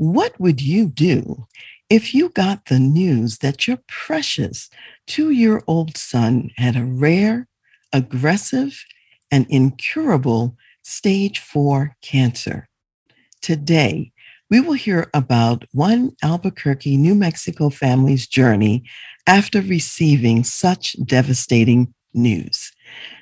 [0.00, 1.46] What would you do
[1.90, 4.70] if you got the news that your precious
[5.06, 7.48] two year old son had a rare,
[7.92, 8.82] aggressive,
[9.30, 12.70] and incurable stage four cancer?
[13.42, 14.12] Today,
[14.48, 18.84] we will hear about one Albuquerque, New Mexico family's journey
[19.26, 22.72] after receiving such devastating news.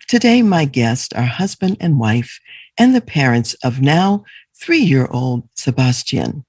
[0.06, 2.38] Today, my guests are husband and wife
[2.78, 4.22] and the parents of now
[4.54, 6.44] three year old Sebastian.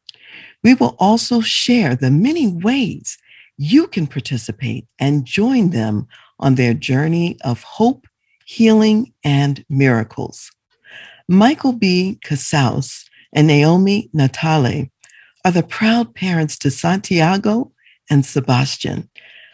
[0.64, 3.18] We will also share the many ways
[3.58, 6.08] you can participate and join them
[6.40, 8.08] on their journey of hope,
[8.46, 10.52] healing, and miracles.
[11.28, 12.20] Michael B.
[12.26, 14.90] Casaus and Naomi Natale
[15.46, 17.72] are the proud parents to Santiago
[18.10, 19.10] and Sebastian.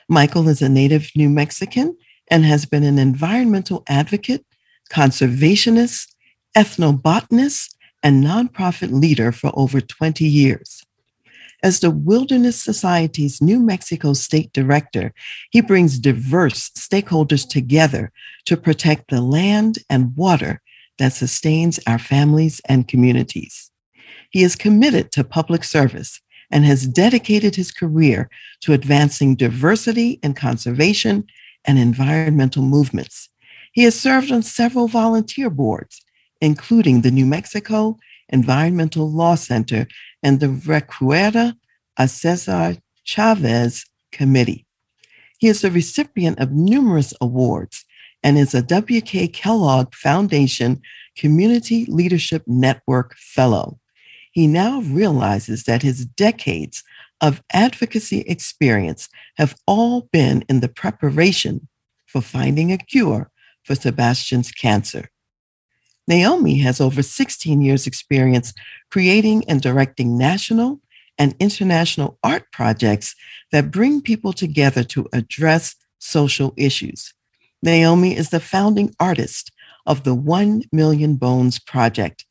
[0.07, 1.97] Michael is a native New Mexican
[2.29, 4.45] and has been an environmental advocate,
[4.89, 6.13] conservationist,
[6.55, 10.85] ethnobotanist, and nonprofit leader for over 20 years.
[11.65, 15.15] As the Wilderness Society's New Mexico State Director,
[15.49, 18.11] he brings diverse stakeholders together
[18.45, 20.61] to protect the land and water
[20.99, 23.71] that sustains our families and communities.
[24.29, 26.21] He is committed to public service
[26.51, 28.29] and has dedicated his career
[28.61, 31.25] to advancing diversity and conservation
[31.65, 33.29] and environmental movements.
[33.73, 36.03] He has served on several volunteer boards,
[36.39, 37.97] including the New Mexico
[38.29, 39.87] Environmental Law Center
[40.25, 41.55] and the Recuerda
[41.97, 44.65] a Cesar Chavez Committee.
[45.37, 47.85] He is a recipient of numerous awards
[48.23, 49.27] and is a W.K.
[49.27, 50.81] Kellogg Foundation
[51.15, 53.79] Community Leadership Network Fellow.
[54.31, 56.83] He now realizes that his decades
[57.21, 61.67] of advocacy experience have all been in the preparation
[62.07, 63.29] for finding a cure
[63.63, 65.11] for Sebastian's cancer.
[66.07, 68.53] Naomi has over 16 years' experience
[68.91, 70.79] creating and directing national
[71.17, 73.15] and international art projects
[73.51, 77.13] that bring people together to address social issues.
[77.63, 79.51] Naomi is the founding artist
[79.85, 82.25] of the 1 Million Bones Project,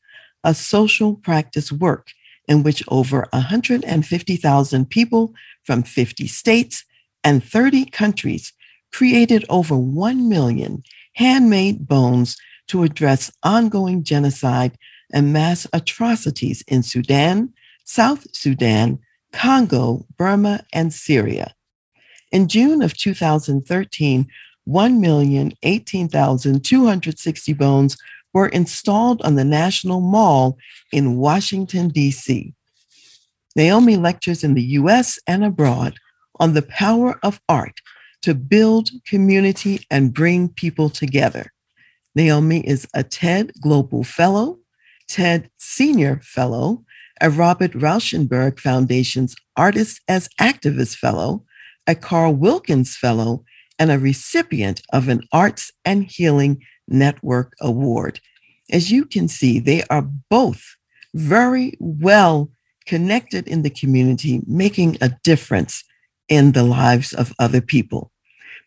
[0.44, 2.10] a social practice work
[2.46, 6.84] in which over 150,000 people from 50 states
[7.22, 8.52] and 30 countries
[8.92, 10.82] created over 1 million
[11.14, 12.36] handmade bones
[12.68, 14.76] to address ongoing genocide
[15.12, 17.52] and mass atrocities in Sudan,
[17.84, 18.98] South Sudan,
[19.32, 21.54] Congo, Burma, and Syria.
[22.32, 24.26] In June of 2013,
[24.68, 27.96] 1,018,260 bones
[28.32, 30.58] were installed on the National Mall
[30.90, 32.52] in Washington, D.C.
[33.54, 35.20] Naomi lectures in the U.S.
[35.28, 35.94] and abroad
[36.40, 37.80] on the power of art
[38.22, 41.53] to build community and bring people together.
[42.14, 44.58] Naomi is a TED Global Fellow,
[45.08, 46.84] TED Senior Fellow,
[47.20, 51.44] a Robert Rauschenberg Foundation's Artists as Activists Fellow,
[51.86, 53.44] a Carl Wilkins Fellow,
[53.78, 58.20] and a recipient of an Arts and Healing Network Award.
[58.70, 60.76] As you can see, they are both
[61.14, 62.50] very well
[62.86, 65.82] connected in the community, making a difference
[66.28, 68.12] in the lives of other people.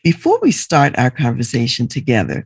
[0.03, 2.45] Before we start our conversation together,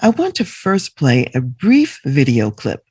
[0.00, 2.84] I want to first play a brief video clip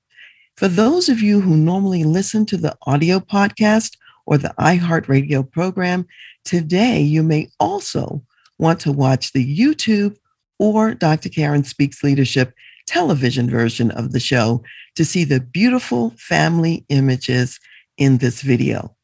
[0.58, 3.96] for those of you who normally listen to the audio podcast
[4.26, 6.08] or the iHeartRadio program,
[6.44, 8.24] today you may also
[8.58, 10.18] want to watch the YouTube
[10.58, 11.30] or Dr.
[11.30, 12.56] Karen Speaks Leadership
[12.88, 14.64] television version of the show
[14.96, 17.60] to see the beautiful family images
[17.98, 18.96] in this video.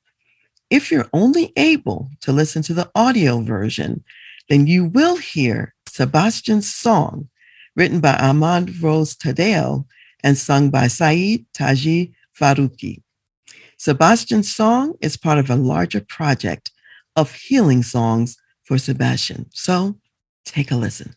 [0.71, 4.03] If you're only able to listen to the audio version,
[4.49, 7.29] then you will hear Sebastian's song
[7.75, 9.85] written by Ahmad Rose Tadeo
[10.23, 13.01] and sung by Saeed Taji Faruqi.
[13.77, 16.71] Sebastian's song is part of a larger project
[17.15, 19.47] of healing songs for Sebastian.
[19.51, 19.99] So
[20.45, 21.15] take a listen.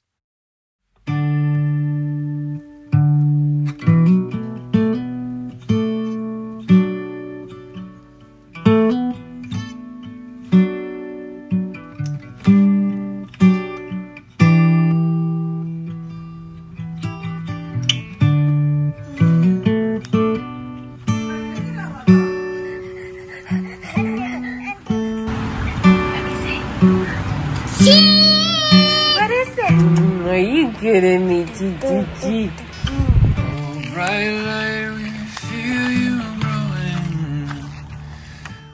[31.06, 31.86] Kidding me, G G
[32.20, 32.50] G.
[32.88, 35.08] Oh, bright light, we
[35.38, 37.48] feel you growing.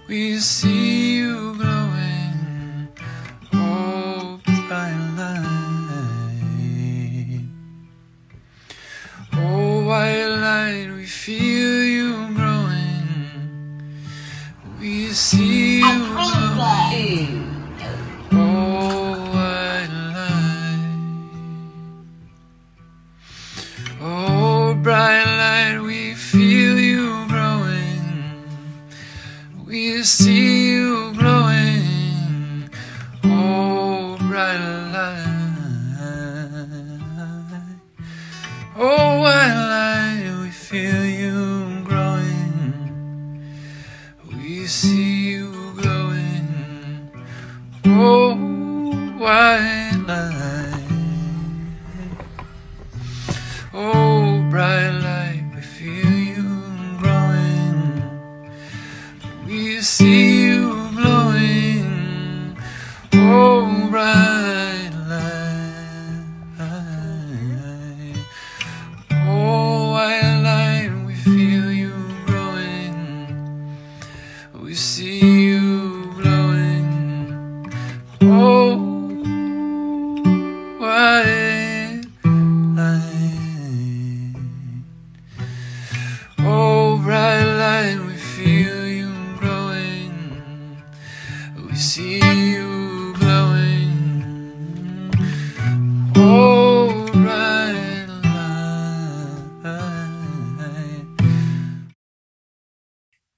[0.09, 1.02] We see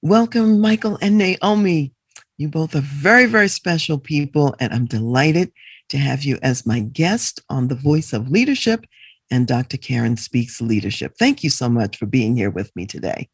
[0.09, 1.91] Welcome, Michael and Naomi.
[2.37, 5.51] You both are very, very special people, and I'm delighted
[5.89, 8.85] to have you as my guest on The Voice of Leadership
[9.31, 9.77] and Dr.
[9.77, 11.15] Karen Speaks Leadership.
[11.17, 13.29] Thank you so much for being here with me today.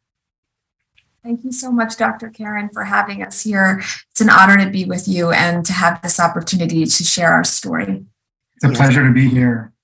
[1.22, 2.30] Thank you so much, Dr.
[2.30, 3.82] Karen, for having us here.
[4.10, 7.44] It's an honor to be with you and to have this opportunity to share our
[7.44, 8.06] story.
[8.56, 8.78] It's a Yes.
[8.78, 9.74] pleasure to be here.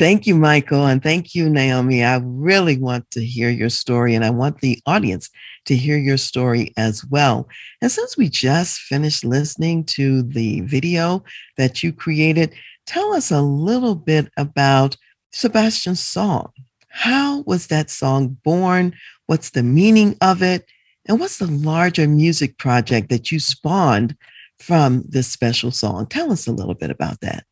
[0.00, 2.02] Thank you, Michael, and thank you, Naomi.
[2.02, 5.28] I really want to hear your story, and I want the audience
[5.66, 7.46] to hear your story as well.
[7.82, 11.22] And since we just finished listening to the video
[11.58, 12.54] that you created,
[12.86, 14.96] tell us a little bit about
[15.32, 16.50] Sebastian's song.
[16.88, 18.94] How was that song born?
[19.26, 20.64] What's the meaning of it?
[21.06, 24.16] And what's the larger music project that you spawned
[24.60, 26.06] from this special song?
[26.06, 27.44] Tell us a little bit about that.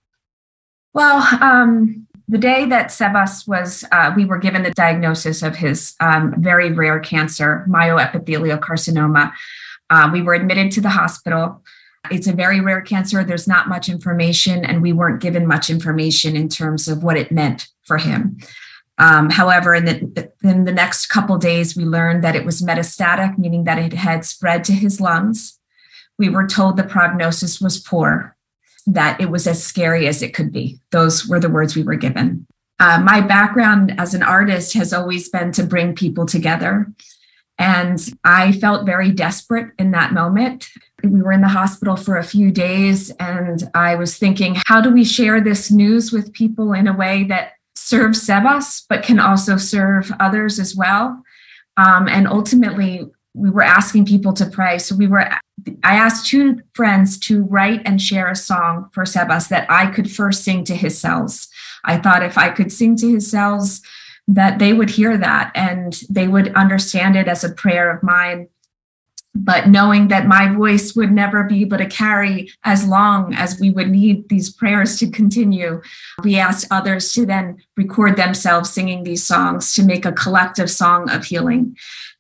[0.95, 5.95] Well, um, the day that Sebas was, uh, we were given the diagnosis of his
[6.01, 9.33] um, very rare cancer, myoepithelial carcinoma.
[9.89, 11.65] Uh, we were admitted to the hospital.
[12.11, 13.25] It's a very rare cancer.
[13.25, 17.33] There's not much information, and we weren't given much information in terms of what it
[17.33, 18.39] meant for him.
[18.99, 23.39] Um, however, in the, in the next couple days, we learned that it was metastatic,
[23.39, 25.59] meaning that it had spread to his lungs.
[26.19, 28.37] We were told the prognosis was poor,
[28.87, 30.81] that it was as scary as it could be.
[30.91, 32.47] Those were the words we were given.
[32.81, 36.87] Uh, my background as an artist has always been to bring people together.
[37.59, 40.69] And I felt very desperate in that moment.
[41.03, 44.91] We were in the hospital for a few days, and I was thinking, how do
[44.91, 49.57] we share this news with people in a way that serves Sebas, but can also
[49.57, 51.23] serve others as well?
[51.77, 53.09] Um, and ultimately,
[53.39, 54.79] we were asking people to pray.
[54.79, 55.31] So we were,
[55.85, 60.11] I asked two friends to write and share a song for Sebas that I could
[60.11, 61.49] first sing to his cells.
[61.85, 63.81] I thought if I could sing to his cells,
[64.27, 68.49] that they would hear that and they would understand it as a prayer of mine.
[69.35, 73.71] But knowing that my voice would never be able to carry as long as we
[73.71, 75.81] would need these prayers to continue,
[76.25, 81.09] we asked others to then record themselves singing these songs to make a collective song
[81.09, 81.77] of healing.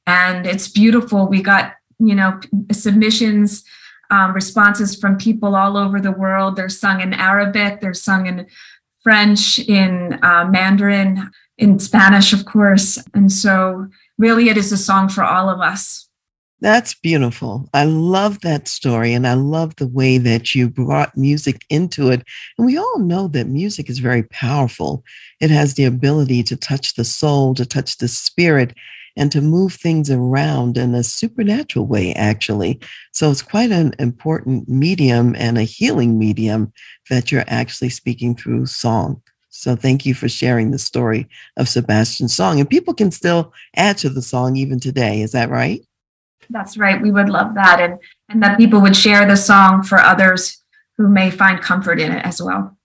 [0.08, 1.28] And it's beautiful.
[1.28, 2.40] We got, you know,
[2.72, 3.62] submissions,
[4.10, 6.56] um, responses from people all over the world.
[6.56, 8.46] They're sung in Arabic, they're sung in
[9.02, 12.98] French, in uh, Mandarin, in Spanish, of course.
[13.12, 16.08] And so, really, it is a song for all of us.
[16.60, 17.68] That's beautiful.
[17.72, 19.12] I love that story.
[19.12, 22.24] And I love the way that you brought music into it.
[22.56, 25.04] And we all know that music is very powerful.
[25.40, 28.74] It has the ability to touch the soul, to touch the spirit,
[29.18, 32.80] and to move things around in a supernatural way, actually.
[33.12, 36.72] So it's quite an important medium and a healing medium
[37.10, 39.20] that you're actually speaking through song.
[39.50, 42.60] So thank you for sharing the story of Sebastian's song.
[42.60, 45.20] And people can still add to the song even today.
[45.20, 45.84] Is that right?
[46.48, 47.02] That's right.
[47.02, 47.80] We would love that.
[47.80, 47.98] And,
[48.28, 50.62] and that people would share the song for others
[50.96, 52.77] who may find comfort in it as well.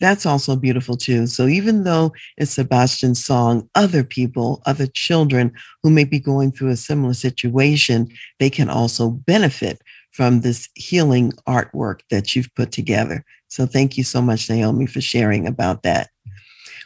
[0.00, 1.26] That's also beautiful too.
[1.26, 6.70] So even though it's Sebastian's song, other people, other children who may be going through
[6.70, 8.08] a similar situation,
[8.38, 13.24] they can also benefit from this healing artwork that you've put together.
[13.48, 16.10] So thank you so much, Naomi, for sharing about that.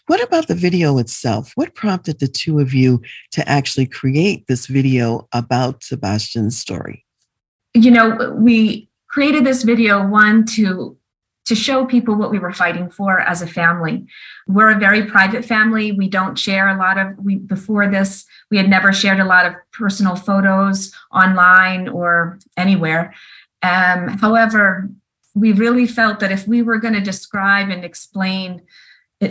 [0.07, 1.53] What about the video itself?
[1.55, 7.05] What prompted the two of you to actually create this video about Sebastian's story?
[7.75, 10.98] You know, we created this video one to
[11.49, 14.07] to show people what we were fighting for as a family.
[14.47, 15.93] We're a very private family.
[15.93, 19.47] We don't share a lot of we before this, we had never shared a lot
[19.47, 23.15] of personal photos online or anywhere.
[23.63, 24.91] Um, however,
[25.35, 28.63] we really felt that if we were going to describe and explain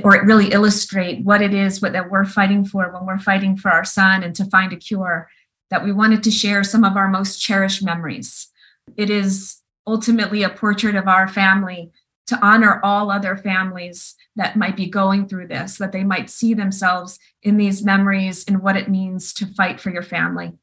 [0.04, 3.72] or really illustrate what it is what, that we're fighting for when we're fighting for
[3.72, 5.30] our son and to find a cure,
[5.70, 8.48] that we wanted to share some of our most cherished memories.
[8.96, 11.92] It is ultimately a portrait of our family
[12.27, 16.53] to honor all other families that might be going through this, that they might see
[16.53, 20.53] themselves in these memories and what it means to fight for your family.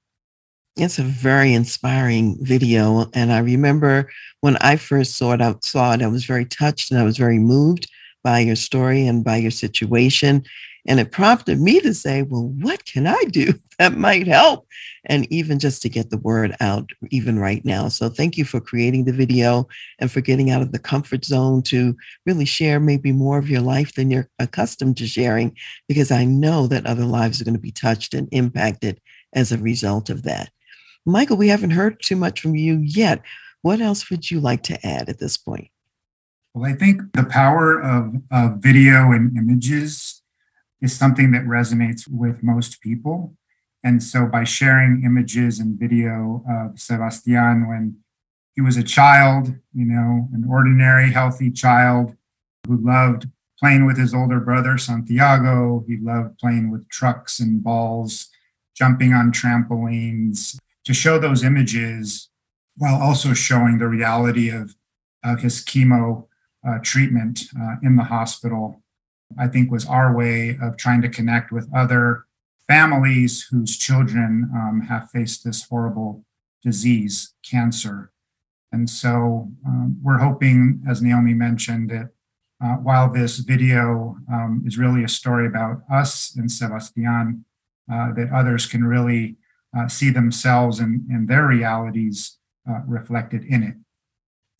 [0.76, 3.08] It's a very inspiring video.
[3.14, 6.90] And I remember when I first saw it, I saw it, I was very touched
[6.90, 7.88] and I was very moved
[8.22, 10.44] by your story and by your situation.
[10.86, 14.66] And it prompted me to say, well, what can I do that might help?
[15.06, 17.88] And even just to get the word out, even right now.
[17.88, 19.66] So thank you for creating the video
[19.98, 23.62] and for getting out of the comfort zone to really share maybe more of your
[23.62, 25.56] life than you're accustomed to sharing,
[25.88, 29.00] because I know that other lives are going to be touched and impacted
[29.32, 30.50] as a result of that.
[31.06, 33.22] Michael, we haven't heard too much from you yet.
[33.62, 35.68] What else would you like to add at this point?
[36.54, 40.22] Well, I think the power of, of video and images
[40.84, 43.34] is something that resonates with most people.
[43.82, 47.96] And so by sharing images and video of Sebastian when
[48.54, 52.14] he was a child, you know, an ordinary, healthy child
[52.66, 55.84] who loved playing with his older brother, Santiago.
[55.88, 58.28] He loved playing with trucks and balls,
[58.76, 60.58] jumping on trampolines.
[60.84, 62.28] To show those images
[62.76, 64.76] while also showing the reality of,
[65.24, 66.26] of his chemo
[66.66, 68.83] uh, treatment uh, in the hospital
[69.38, 72.24] I think was our way of trying to connect with other
[72.66, 76.24] families whose children um, have faced this horrible
[76.62, 78.12] disease, cancer.
[78.72, 82.10] And so um, we're hoping, as Naomi mentioned, that
[82.64, 87.44] uh, while this video um, is really a story about us and Sebastian,
[87.92, 89.36] uh, that others can really
[89.76, 92.38] uh, see themselves and, and their realities
[92.68, 93.74] uh, reflected in it.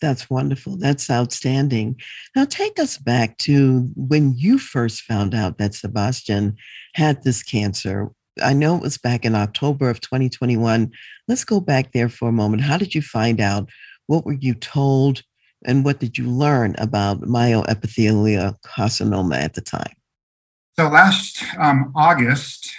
[0.00, 0.76] That's wonderful.
[0.76, 2.00] That's outstanding.
[2.34, 6.56] Now, take us back to when you first found out that Sebastian
[6.94, 8.10] had this cancer.
[8.42, 10.90] I know it was back in October of 2021.
[11.28, 12.62] Let's go back there for a moment.
[12.62, 13.68] How did you find out?
[14.06, 15.22] What were you told?
[15.64, 19.94] And what did you learn about myoepithelial carcinoma at the time?
[20.76, 22.70] So, last um, August,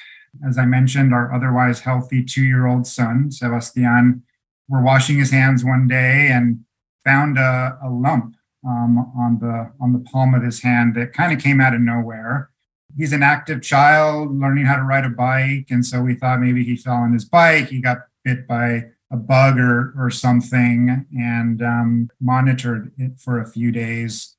[0.47, 4.23] as I mentioned, our otherwise healthy two year old son, Sebastian,
[4.67, 6.64] were washing his hands one day and
[7.05, 8.35] found a, a lump
[8.67, 11.81] um, on the on the palm of his hand that kind of came out of
[11.81, 12.49] nowhere.
[12.97, 16.63] He's an active child learning how to ride a bike, and so we thought maybe
[16.63, 17.69] he fell on his bike.
[17.69, 23.47] He got bit by a bug or or something, and um, monitored it for a
[23.47, 24.35] few days.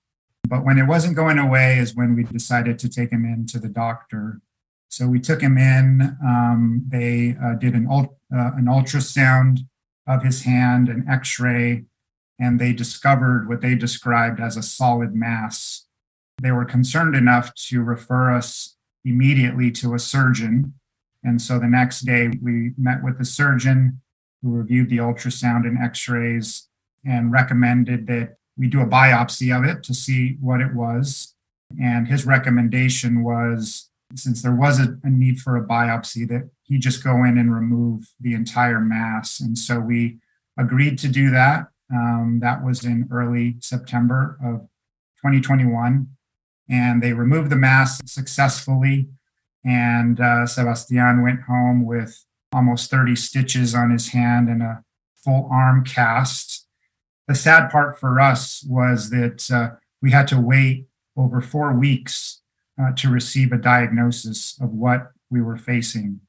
[0.48, 3.58] But when it wasn't going away, is when we decided to take him in to
[3.58, 4.40] the doctor.
[4.88, 6.16] So we took him in.
[6.24, 9.66] Um, they uh, did an, uh, an ultrasound
[10.06, 11.84] of his hand, an X-ray,
[12.38, 15.86] and they discovered what they described as a solid mass.
[16.42, 20.74] They were concerned enough to refer us immediately to a surgeon.
[21.24, 24.00] And so the next day, we met with the surgeon
[24.42, 26.68] who reviewed the ultrasound and x rays
[27.04, 31.34] and recommended that we do a biopsy of it to see what it was.
[31.80, 36.78] And his recommendation was since there was a, a, need for a biopsy, that he
[36.78, 39.40] just go in and remove the entire mass.
[39.40, 40.18] And so we
[40.58, 41.66] agreed to do that.
[41.92, 44.60] Um, that was in early September of
[45.18, 46.08] 2021.
[46.68, 49.08] And they removed the mass successfully.
[49.64, 54.82] And uh, Sebastian went home with almost 30 stitches on his hand and a
[55.16, 56.66] full arm cast.
[57.28, 62.42] The sad part for us was that uh, we had to wait over four weeks
[62.80, 66.20] uh, to receive a diagnosis of what we were facing.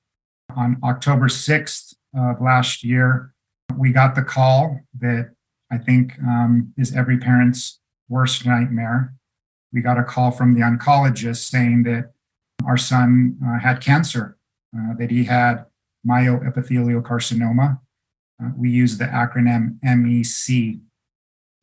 [0.55, 3.33] On October 6th of last year,
[3.77, 5.31] we got the call that
[5.71, 9.13] I think um, is every parent's worst nightmare.
[9.74, 12.12] We got a call from the oncologist saying that
[12.65, 14.38] our son uh, had cancer,
[14.75, 15.65] uh, that he had
[16.07, 17.79] myoepithelial carcinoma.
[18.41, 20.79] Uh, we use the acronym MEC.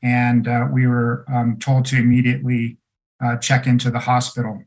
[0.03, 2.77] And uh, we were um, told to immediately
[3.25, 4.65] uh, check into the hospital.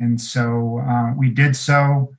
[0.00, 2.12] And so uh, we did so.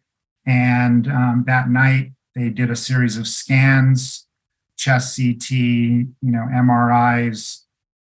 [0.45, 4.27] And um, that night, they did a series of scans,
[4.79, 7.63] chest CT, you know, MRIs.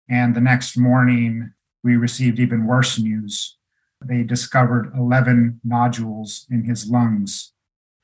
[0.08, 1.52] And the next morning,
[1.84, 3.58] we received even worse news.
[4.06, 7.54] They discovered 11 nodules in his lungs,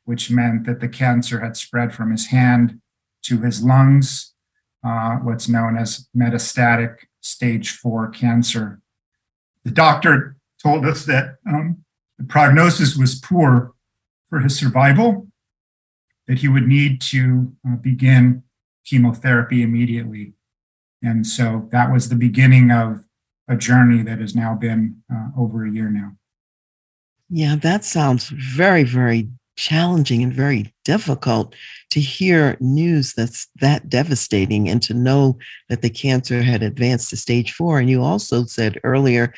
[0.05, 2.81] which meant that the cancer had spread from his hand
[3.25, 4.33] to his lungs,
[4.83, 8.81] uh, what's known as metastatic stage four cancer.
[9.63, 11.83] The doctor told us that um,
[12.17, 13.73] the prognosis was poor
[14.29, 15.27] for his survival,
[16.27, 18.43] that he would need to uh, begin
[18.85, 20.33] chemotherapy immediately.
[21.03, 23.05] And so that was the beginning of
[23.47, 26.13] a journey that has now been uh, over a year now.
[27.29, 31.55] Yeah, that sounds very, very challenging and very difficult
[31.89, 35.37] to hear news that's that devastating and to know
[35.69, 37.79] that the cancer had advanced to stage four.
[37.79, 39.33] And you also said earlier,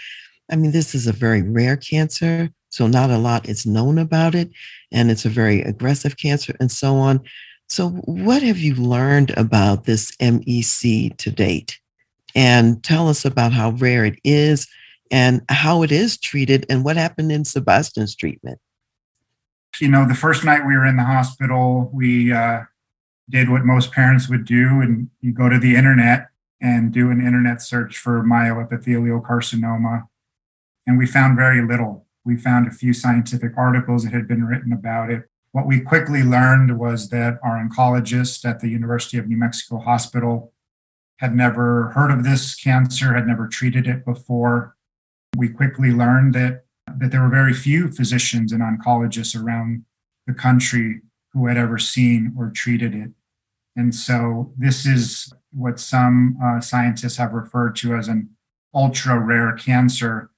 [0.51, 4.33] I mean, this is a very rare cancer, so not a lot is known about
[4.33, 4.49] it,
[4.91, 7.21] and it's a very aggressive cancer and so on.
[7.67, 11.79] So, what have you learned about this MEC to date?
[12.35, 14.67] And tell us about how rare it is
[15.11, 18.59] and how it is treated and what happened in Sebastian's treatment
[19.81, 22.61] you know, the first night we were in the hospital, we uh,
[23.29, 26.27] did what most parents would do, and you go to the internet
[26.61, 30.07] and do an internet search for myoepithelial carcinoma.
[30.85, 32.05] And we found very little.
[32.25, 35.29] We found a few scientific articles that had been written about it.
[35.51, 40.53] What we quickly learned was that our oncologist at the University of New Mexico Hospital
[41.17, 44.75] had never heard of this cancer, had never treated it before.
[45.35, 49.83] We quickly learned that that there were very few physicians and oncologists around
[50.25, 51.01] the country
[51.33, 53.11] who had ever seen or treated it.
[53.75, 58.29] And so this is what some uh, scientists have referred to as an
[58.73, 60.31] ultra rare cancer,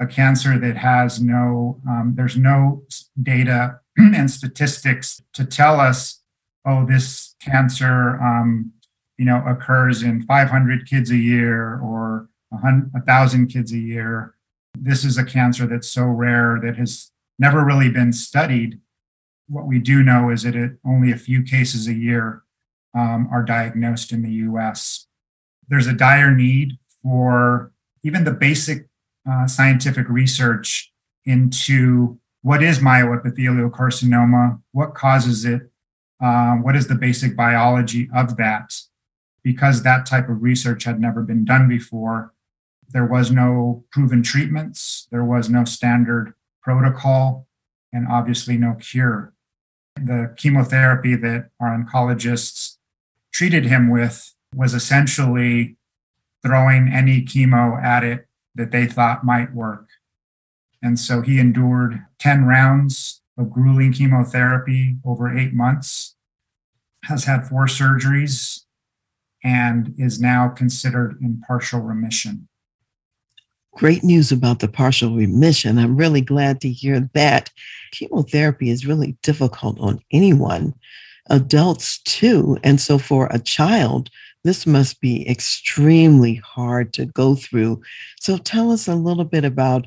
[0.00, 2.82] a cancer that has no, um, there's no
[3.22, 6.22] data and statistics to tell us,
[6.66, 8.72] oh, this cancer, um,
[9.18, 14.34] you know, occurs in 500 kids a year or a 1,000 kids a year
[14.78, 18.80] this is a cancer that's so rare that has never really been studied.
[19.48, 22.42] What we do know is that it, only a few cases a year
[22.96, 25.06] um, are diagnosed in the US.
[25.68, 27.72] There's a dire need for
[28.02, 28.86] even the basic
[29.30, 30.92] uh, scientific research
[31.24, 35.70] into what is myoepithelial carcinoma, what causes it,
[36.22, 38.74] uh, what is the basic biology of that,
[39.42, 42.32] because that type of research had never been done before
[42.92, 47.46] there was no proven treatments, there was no standard protocol,
[47.92, 49.32] and obviously no cure.
[49.96, 52.76] The chemotherapy that our oncologists
[53.32, 55.76] treated him with was essentially
[56.42, 59.88] throwing any chemo at it that they thought might work.
[60.82, 66.16] And so he endured 10 rounds of grueling chemotherapy over eight months,
[67.04, 68.64] has had four surgeries,
[69.42, 72.48] and is now considered in partial remission
[73.74, 75.78] great news about the partial remission.
[75.78, 77.50] I'm really glad to hear that.
[77.92, 80.74] Chemotherapy is really difficult on anyone,
[81.28, 82.58] adults too.
[82.62, 84.10] And so for a child,
[84.44, 87.80] this must be extremely hard to go through.
[88.20, 89.86] So tell us a little bit about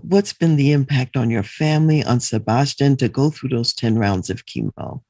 [0.00, 4.30] what's been the impact on your family, on Sebastian, to go through those 10 rounds
[4.30, 5.02] of chemo.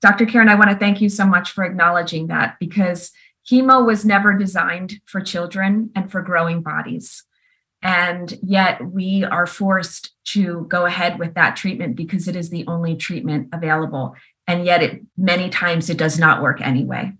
[0.00, 0.24] Dr.
[0.26, 3.12] Karen, I want to thank you so much for acknowledging that because
[3.50, 7.24] Chemo was never designed for children and for growing bodies.
[7.82, 12.66] And yet we are forced to go ahead with that treatment because it is the
[12.66, 14.14] only treatment available.
[14.46, 17.12] And yet it many times it does not work anyway.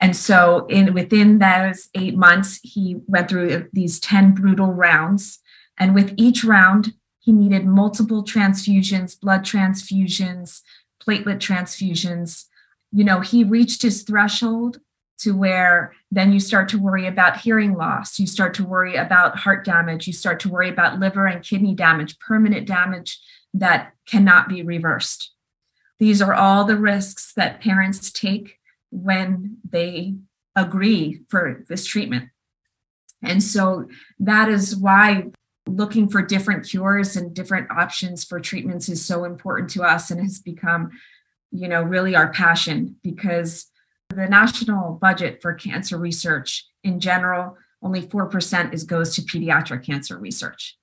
[0.00, 5.38] And so in within those eight months, he went through these 10 brutal rounds.
[5.78, 10.60] And with each round, he needed multiple transfusions, blood transfusions,
[11.00, 12.46] platelet transfusions.
[12.90, 14.80] You know, he reached his threshold
[15.18, 19.38] to where then you start to worry about hearing loss, you start to worry about
[19.38, 23.20] heart damage, you start to worry about liver and kidney damage, permanent damage
[23.54, 25.32] that cannot be reversed.
[26.00, 28.58] These are all the risks that parents take
[28.90, 30.16] when they
[30.56, 32.30] agree for this treatment.
[33.22, 33.86] And so
[34.18, 35.30] that is why
[35.66, 40.20] looking for different cures and different options for treatments is so important to us and
[40.20, 40.90] has become
[41.50, 43.70] you know really our passion because
[44.14, 50.18] the national budget for cancer research in general, only 4% is goes to pediatric cancer
[50.18, 50.76] research.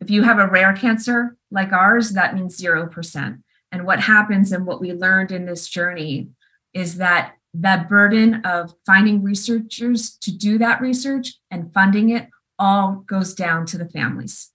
[0.00, 3.42] If you have a rare cancer like ours, that means 0%.
[3.72, 6.28] And what happens and what we learned in this journey
[6.72, 13.04] is that that burden of finding researchers to do that research and funding it all
[13.06, 14.50] goes down to the families.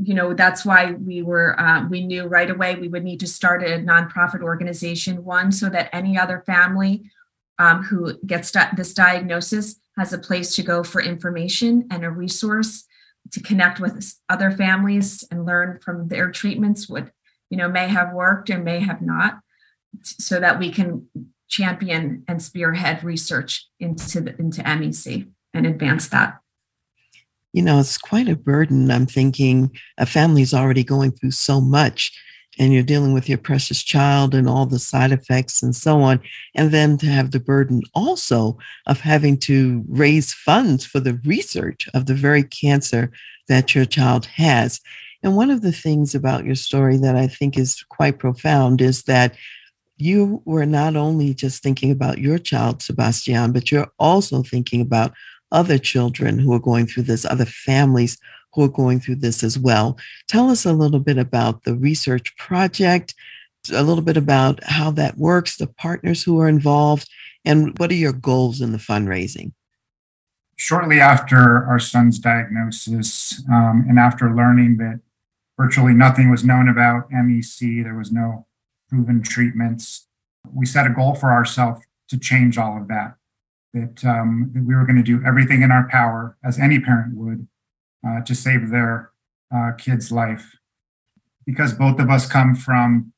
[0.00, 3.26] You know, that's why we were, uh, we knew right away we would need to
[3.26, 7.10] start a nonprofit organization, one, so that any other family
[7.58, 12.10] um, who gets di- this diagnosis has a place to go for information and a
[12.10, 12.84] resource
[13.32, 17.10] to connect with other families and learn from their treatments what
[17.50, 19.40] you know may have worked or may have not
[20.02, 21.06] so that we can
[21.48, 26.38] champion and spearhead research into the, into MEC and advance that.
[27.58, 28.88] You know, it's quite a burden.
[28.88, 32.16] I'm thinking a family's already going through so much
[32.56, 36.20] and you're dealing with your precious child and all the side effects and so on.
[36.54, 41.88] And then to have the burden also of having to raise funds for the research
[41.94, 43.10] of the very cancer
[43.48, 44.80] that your child has.
[45.24, 49.02] And one of the things about your story that I think is quite profound is
[49.02, 49.34] that
[49.96, 55.12] you were not only just thinking about your child, Sebastian, but you're also thinking about
[55.52, 58.18] other children who are going through this, other families
[58.52, 59.98] who are going through this as well.
[60.26, 63.14] Tell us a little bit about the research project,
[63.72, 67.08] a little bit about how that works, the partners who are involved,
[67.44, 69.52] and what are your goals in the fundraising?
[70.56, 75.00] Shortly after our son's diagnosis, um, and after learning that
[75.56, 78.46] virtually nothing was known about MEC, there was no
[78.88, 80.06] proven treatments.
[80.52, 83.17] We set a goal for ourselves to change all of that.
[83.74, 87.14] That, um, that we were going to do everything in our power, as any parent
[87.16, 87.46] would,
[88.06, 89.10] uh, to save their
[89.54, 90.56] uh, kid's life.
[91.44, 93.12] Because both of us come from,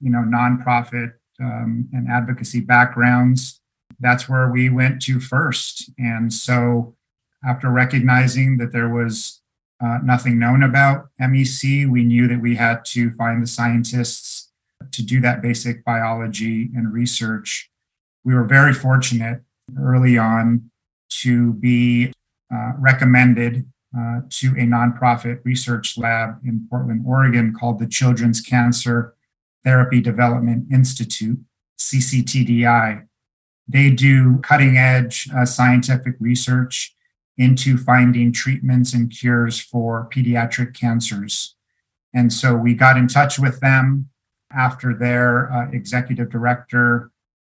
[0.00, 3.60] you know, nonprofit um, and advocacy backgrounds,
[4.00, 5.90] that's where we went to first.
[5.98, 6.96] And so,
[7.46, 9.42] after recognizing that there was
[9.84, 14.50] uh, nothing known about MEC, we knew that we had to find the scientists
[14.92, 17.70] to do that basic biology and research.
[18.24, 19.42] We were very fortunate
[19.78, 20.70] early on
[21.22, 22.12] to be
[22.52, 29.14] uh, recommended uh, to a nonprofit research lab in Portland, Oregon called the Children's Cancer
[29.64, 31.38] Therapy Development Institute,
[31.78, 33.06] CCTDI.
[33.68, 36.94] They do cutting edge uh, scientific research
[37.38, 41.56] into finding treatments and cures for pediatric cancers.
[42.12, 44.10] And so we got in touch with them
[44.52, 47.10] after their uh, executive director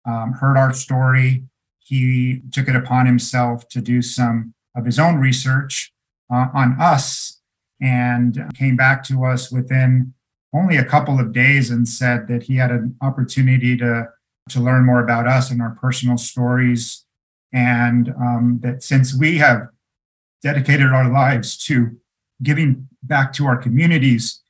[0.06, 1.44] um, heard our story.
[1.90, 5.92] He took it upon himself to do some of his own research
[6.32, 7.40] uh, on us
[7.80, 10.14] and came back to us within
[10.54, 14.06] only a couple of days and said that he had an opportunity to,
[14.50, 17.04] to learn more about us and our personal stories.
[17.52, 19.66] And um, that since we have
[20.44, 21.96] dedicated our lives to
[22.40, 24.40] giving back to our communities,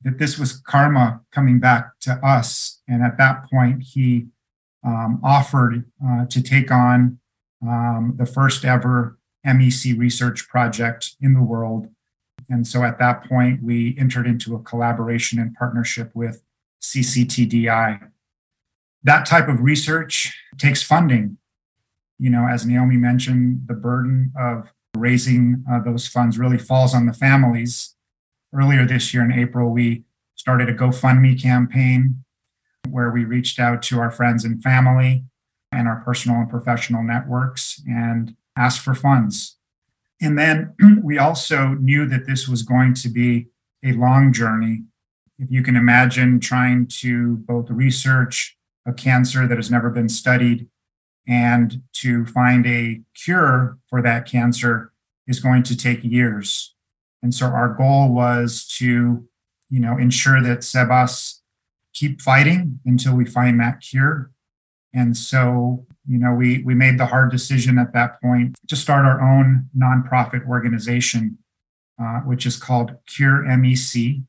[0.00, 2.80] that this was karma coming back to us.
[2.88, 4.28] And at that point, he
[4.86, 7.18] um, offered uh, to take on
[7.62, 11.88] um, the first ever MEC research project in the world.
[12.48, 16.42] And so at that point, we entered into a collaboration and partnership with
[16.80, 18.10] CCTDI.
[19.02, 21.38] That type of research takes funding.
[22.18, 27.06] You know, as Naomi mentioned, the burden of raising uh, those funds really falls on
[27.06, 27.96] the families
[28.56, 32.24] earlier this year in April, we started a GoFundMe campaign
[32.90, 35.24] where we reached out to our friends and family
[35.72, 39.56] and our personal and professional networks and asked for funds.
[40.20, 43.48] And then we also knew that this was going to be
[43.84, 44.84] a long journey.
[45.38, 50.68] If you can imagine trying to both research a cancer that has never been studied
[51.26, 54.92] and to find a cure for that cancer
[55.26, 56.74] is going to take years.
[57.22, 59.26] And so our goal was to,
[59.68, 61.35] you know, ensure that Sebas
[61.96, 64.30] keep fighting until we find that cure.
[64.94, 69.04] And so, you know, we we made the hard decision at that point to start
[69.04, 71.38] our own nonprofit organization,
[72.00, 74.22] uh, which is called Cure MEC.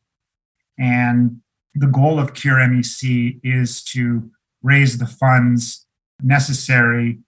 [0.80, 1.42] And
[1.76, 4.32] the goal of Cure MEC is to
[4.64, 5.86] raise the funds
[6.22, 7.20] necessary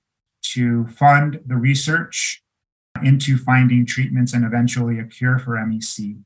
[0.42, 2.42] to fund the research
[3.04, 6.18] into finding treatments and eventually a cure for MEC.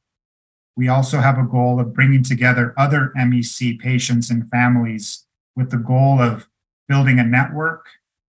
[0.75, 5.77] We also have a goal of bringing together other MEC patients and families with the
[5.77, 6.47] goal of
[6.87, 7.87] building a network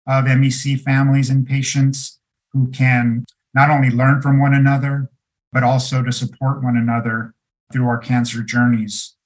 [0.06, 2.18] of MEC families and patients
[2.52, 3.24] who can
[3.54, 5.10] not only learn from one another,
[5.52, 7.34] but also to support one another
[7.72, 9.16] through our cancer journeys.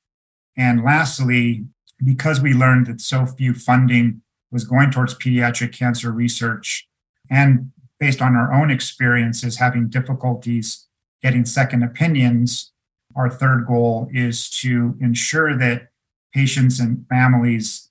[0.56, 1.66] And lastly,
[2.02, 6.86] because we learned that so few funding was going towards pediatric cancer research
[7.30, 10.86] and based on our own experiences having difficulties
[11.22, 12.73] getting second opinions,
[13.16, 15.88] our third goal is to ensure that
[16.32, 17.90] patients and families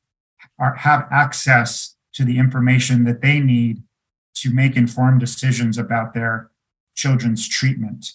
[0.60, 3.84] are, have access to the information that they need
[4.36, 6.52] to make informed decisions about their
[6.96, 8.14] children's treatment.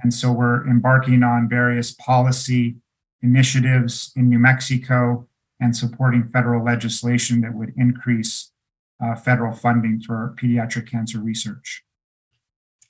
[0.00, 2.76] And so we're embarking on various policy
[3.22, 5.26] initiatives in New Mexico
[5.58, 8.52] and supporting federal legislation that would increase
[9.02, 11.85] uh, federal funding for pediatric cancer research.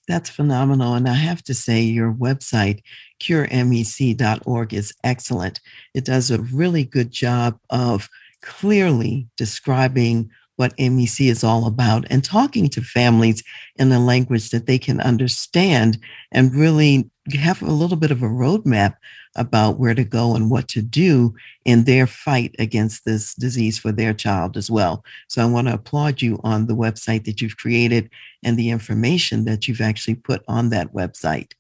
[0.09, 0.95] That's phenomenal.
[0.95, 2.83] And I have to say, your website,
[3.21, 5.61] curemec.org, is excellent.
[5.95, 8.09] It does a really good job of
[8.42, 13.42] clearly describing what MEC is all about and talking to families
[13.77, 15.99] in a language that they can understand
[16.33, 18.95] and really have a little bit of a roadmap
[19.37, 23.92] about where to go and what to do in their fight against this disease for
[23.92, 25.05] their child as well.
[25.29, 28.11] So I want to applaud you on the website that you've created
[28.42, 31.53] and the information that you've actually put on that website.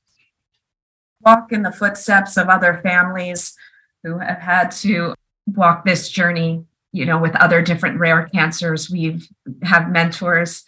[1.20, 3.54] Walk in the footsteps of other families
[4.02, 5.14] who have had to
[5.46, 6.64] walk this journey
[6.96, 9.28] you know with other different rare cancers we've
[9.62, 10.64] have mentors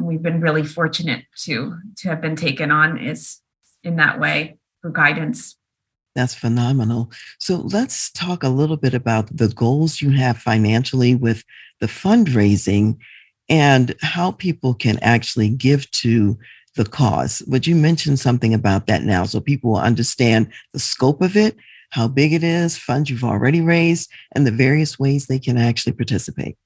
[0.00, 3.40] we've been really fortunate to to have been taken on is
[3.84, 5.56] in that way for guidance
[6.14, 7.12] that's phenomenal.
[7.38, 11.44] So let's talk a little bit about the goals you have financially with
[11.78, 12.96] the fundraising
[13.48, 16.36] and how people can actually give to
[16.74, 17.40] the cause.
[17.46, 21.56] Would you mention something about that now so people will understand the scope of it,
[21.90, 25.92] how big it is, funds you've already raised, and the various ways they can actually
[25.92, 26.56] participate?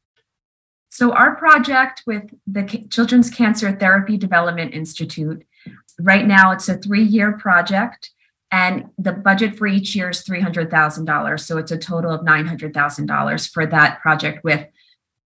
[0.91, 5.45] So, our project with the Children's Cancer Therapy Development Institute,
[6.01, 8.11] right now it's a three year project
[8.53, 11.41] and the budget for each year is $300,000.
[11.41, 14.67] So it's a total of $900,000 for that project with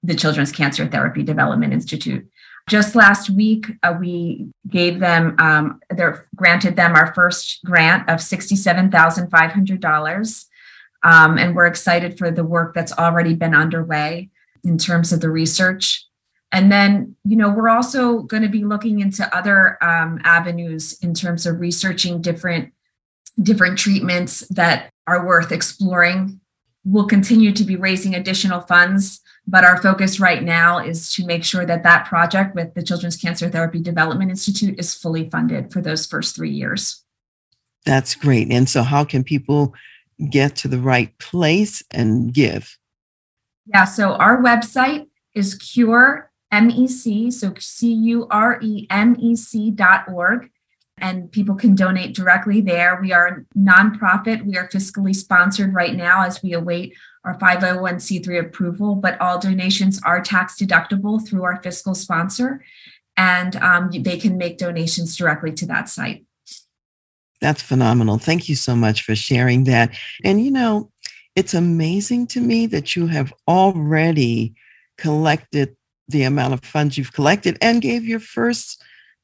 [0.04, 2.28] the Children's Cancer Therapy Development Institute.
[2.70, 8.20] Just last week, uh, we gave them, um, their, granted them our first grant of
[8.20, 10.46] $67,500.
[11.04, 14.30] Um, and we're excited for the work that's already been underway
[14.64, 16.06] in terms of the research.
[16.54, 21.14] And then, you know, we're also going to be looking into other um, avenues in
[21.14, 22.74] terms of researching different
[23.42, 26.40] different treatments that are worth exploring.
[26.86, 31.44] We'll continue to be raising additional funds, but our focus right now is to make
[31.44, 35.82] sure that that project with the Children's Cancer Therapy Development Institute is fully funded for
[35.82, 37.04] those first three years.
[37.86, 38.52] That's great.
[38.52, 39.74] And so, how can people
[40.30, 42.78] get to the right place and give?
[43.66, 49.72] Yeah, so our website is Cure MEC, so C U R E M E C
[49.72, 50.50] dot org
[50.98, 53.00] and people can donate directly there.
[53.02, 54.46] We are a nonprofit.
[54.46, 60.00] We are fiscally sponsored right now as we await our 501c3 approval, but all donations
[60.04, 62.64] are tax deductible through our fiscal sponsor,
[63.16, 66.26] and um, they can make donations directly to that site.
[67.40, 68.18] That's phenomenal.
[68.18, 69.96] Thank you so much for sharing that.
[70.24, 70.92] And you know,
[71.36, 74.54] it's amazing to me that you have already
[74.98, 75.76] collected
[76.08, 78.82] the amount of funds you've collected and gave your first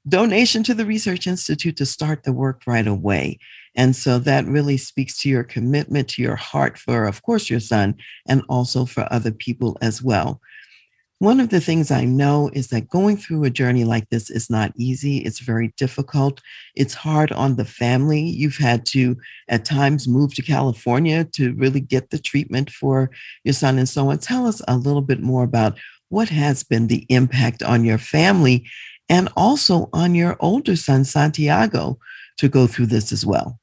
[0.09, 3.39] donation to the Research Institute to start the work right away.
[3.75, 7.59] And so that really speaks to your commitment, to your heart for, of course, your
[7.59, 7.95] son,
[8.27, 10.41] and also for other people as well.
[11.19, 14.49] One of the things I know is that going through a journey like this is
[14.49, 15.17] not easy.
[15.17, 16.41] It's very difficult.
[16.75, 18.21] It's hard on the family.
[18.21, 19.17] You've had to,
[19.49, 23.11] at times, move to California to really get the treatment for
[23.43, 24.19] your son and so on.
[24.19, 28.65] Tell us a little bit more about what has been the impact on your family
[29.09, 31.99] and also on your older son, Santiago,
[32.37, 33.59] to go through this as well.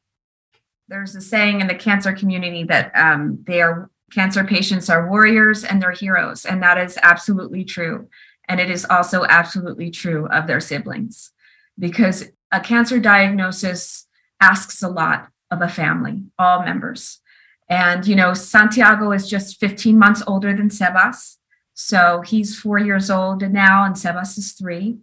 [0.88, 5.64] There's a saying in the cancer community that um, they are cancer patients are warriors
[5.64, 8.08] and they're heroes, and that is absolutely true.
[8.48, 11.32] And it is also absolutely true of their siblings
[11.78, 14.06] because a cancer diagnosis
[14.40, 17.20] asks a lot of a family, all members.
[17.68, 21.36] And, you know, Santiago is just 15 months older than Sebas.
[21.74, 24.98] So he's four years old now, and Sebas is three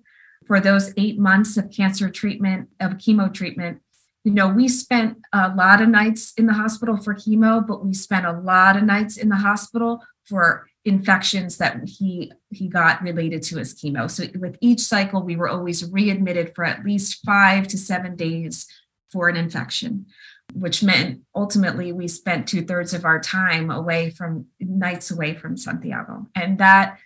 [0.48, 3.82] for those eight months of cancer treatment, of chemo treatment,
[4.24, 7.94] you know, we spent a lot of nights in the hospital for chemo, but we
[7.94, 13.42] spent a lot of nights in the hospital for infections that he he got related
[13.44, 14.10] to his chemo.
[14.10, 18.68] So with each cycle, we were always readmitted for at least five to seven days
[19.12, 20.06] for an infection,
[20.54, 25.58] which meant ultimately we spent two thirds of our time away from nights away from
[25.58, 26.98] Santiago, and that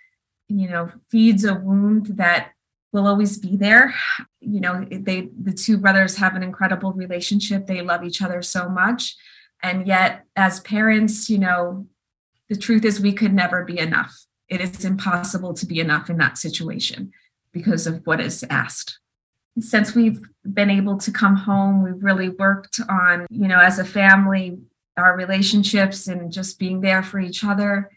[0.48, 2.52] you know feeds a wound that
[2.92, 3.94] will always be there.
[4.40, 7.66] You know, they the two brothers have an incredible relationship.
[7.66, 9.16] They love each other so much.
[9.62, 11.86] And yet as parents, you know,
[12.48, 14.24] the truth is we could never be enough.
[14.48, 17.12] It is impossible to be enough in that situation
[17.52, 18.98] because of what is asked.
[19.58, 23.84] Since we've been able to come home, we've really worked on, you know, as a
[23.84, 24.58] family,
[24.96, 27.90] our relationships and just being there for each other,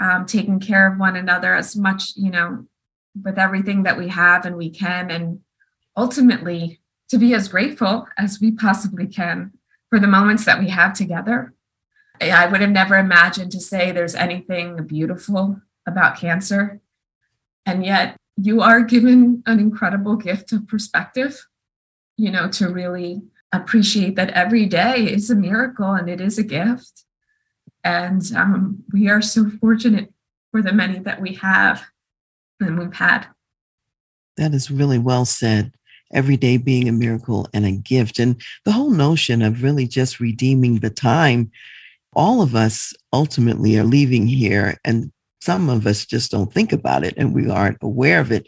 [0.00, 2.66] um, taking care of one another as much, you know,
[3.24, 5.40] with everything that we have and we can and
[5.96, 9.52] ultimately to be as grateful as we possibly can
[9.90, 11.54] for the moments that we have together.
[12.20, 16.80] I would have never imagined to say there's anything beautiful about cancer.
[17.64, 21.46] And yet, you are given an incredible gift of perspective,
[22.16, 26.44] you know, to really appreciate that every day is a miracle and it is a
[26.44, 27.04] gift.
[27.82, 30.12] And um, we are so fortunate
[30.50, 31.82] for the many that we have
[32.60, 33.26] and we've had.
[34.36, 35.72] That is really well said.
[36.12, 38.18] Every day being a miracle and a gift.
[38.18, 41.50] And the whole notion of really just redeeming the time.
[42.14, 47.04] All of us ultimately are leaving here, and some of us just don't think about
[47.04, 48.46] it and we aren't aware of it.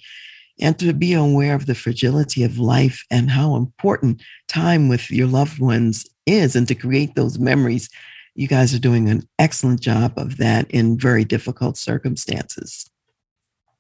[0.59, 5.27] And to be aware of the fragility of life and how important time with your
[5.27, 7.89] loved ones is, and to create those memories
[8.35, 12.90] you guys are doing an excellent job of that in very difficult circumstances.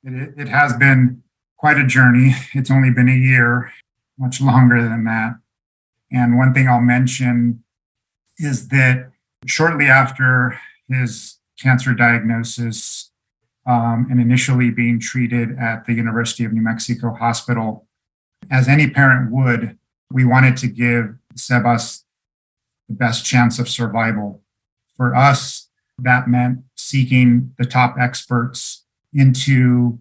[0.02, 1.22] It, it has been
[1.56, 2.34] quite a journey.
[2.54, 3.72] It's only been a year,
[4.18, 5.34] much longer than that.
[6.12, 7.62] And one thing I'll mention
[8.38, 9.12] is that
[9.46, 10.58] shortly after
[10.88, 13.10] his cancer diagnosis
[13.66, 17.86] um, and initially being treated at the University of New Mexico Hospital,
[18.50, 19.78] as any parent would,
[20.10, 22.02] we wanted to give Sebas
[22.88, 24.42] the best chance of survival.
[24.96, 30.00] For us, that meant seeking the top experts into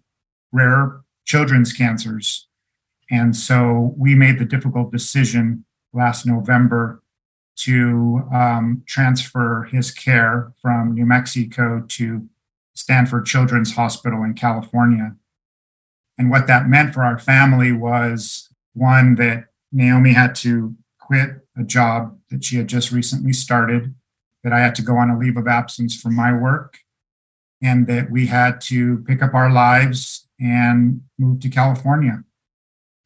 [0.52, 2.48] rare children's cancers.
[3.12, 7.02] And so we made the difficult decision last November
[7.58, 12.30] to um, transfer his care from New Mexico to
[12.74, 15.16] Stanford Children's Hospital in California.
[16.18, 21.64] And what that meant for our family was one, that Naomi had to quit a
[21.64, 23.96] job that she had just recently started,
[24.44, 26.80] that I had to go on a leave of absence from my work,
[27.62, 32.24] and that we had to pick up our lives and move to California.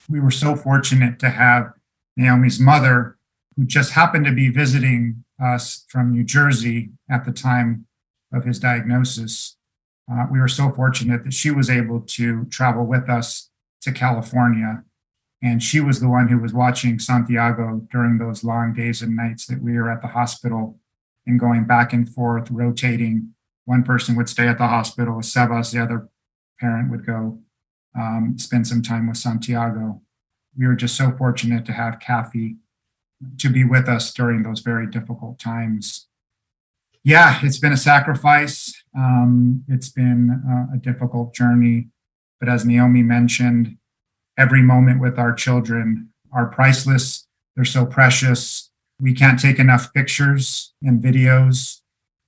[0.10, 1.74] We were so fortunate to have
[2.16, 3.18] Naomi's mother,
[3.56, 7.88] who just happened to be visiting us from New Jersey at the time
[8.32, 9.58] of his diagnosis.
[10.12, 13.50] Uh, we were so fortunate that she was able to travel with us
[13.82, 14.84] to California
[15.44, 19.46] and she was the one who was watching Santiago during those long days and nights
[19.48, 20.80] that we were at the hospital
[21.28, 23.34] and going back and forth, rotating.
[23.66, 26.10] One person would stay at the hospital with Sebas, the other
[26.60, 27.40] parent would go
[27.98, 30.02] um, spend some time with Santiago.
[30.58, 32.58] We were just so fortunate to have Kathy
[33.40, 36.08] to be with us during those very difficult times.
[37.04, 38.74] Yeah, it's been a sacrifice.
[38.98, 41.90] Um, it's been uh, a difficult journey.
[42.40, 43.78] But as Naomi mentioned,
[44.38, 47.28] every moment with our children are priceless.
[47.56, 48.70] They're so precious.
[49.00, 51.82] We can't take enough pictures and videos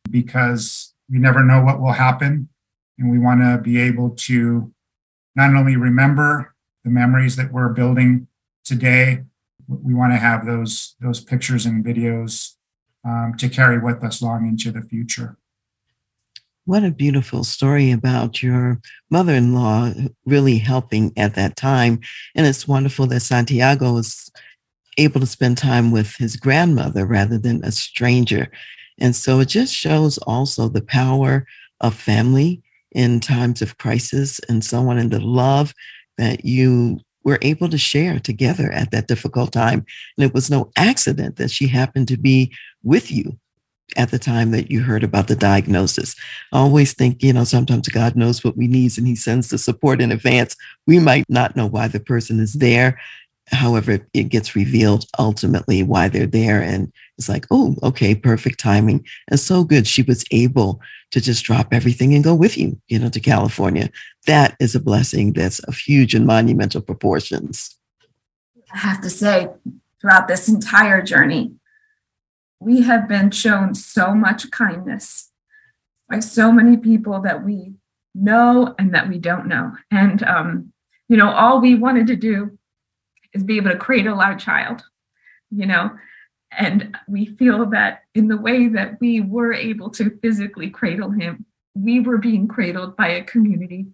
[0.09, 2.49] because we never know what will happen.
[2.97, 4.73] And we want to be able to
[5.35, 8.27] not only remember the memories that we're building
[8.63, 9.23] today,
[9.67, 12.53] we want to have those, those pictures and videos
[13.03, 15.37] um, to carry with us long into the future.
[16.65, 19.91] What a beautiful story about your mother in law
[20.25, 21.99] really helping at that time.
[22.33, 24.31] And it's wonderful that Santiago was
[24.97, 28.49] able to spend time with his grandmother rather than a stranger.
[28.99, 31.45] And so it just shows also the power
[31.81, 35.73] of family in times of crisis and so on, and the love
[36.17, 39.85] that you were able to share together at that difficult time.
[40.17, 42.53] And it was no accident that she happened to be
[42.83, 43.37] with you
[43.97, 46.15] at the time that you heard about the diagnosis.
[46.51, 49.57] I always think, you know, sometimes God knows what we need and he sends the
[49.57, 50.55] support in advance.
[50.87, 52.99] We might not know why the person is there.
[53.51, 56.61] However, it gets revealed ultimately why they're there.
[56.61, 59.05] And it's like, oh, okay, perfect timing.
[59.29, 59.87] And so good.
[59.87, 60.81] She was able
[61.11, 63.89] to just drop everything and go with you, you know, to California.
[64.25, 67.77] That is a blessing that's of huge and monumental proportions.
[68.73, 69.49] I have to say,
[70.01, 71.53] throughout this entire journey,
[72.59, 75.31] we have been shown so much kindness
[76.09, 77.75] by so many people that we
[78.15, 79.73] know and that we don't know.
[79.91, 80.73] And, um,
[81.07, 82.57] you know, all we wanted to do
[83.35, 84.83] is be able to cradle our child,
[85.51, 85.91] you know,
[86.57, 91.45] and we feel that in the way that we were able to physically cradle him,
[91.75, 93.87] we were being cradled by a community.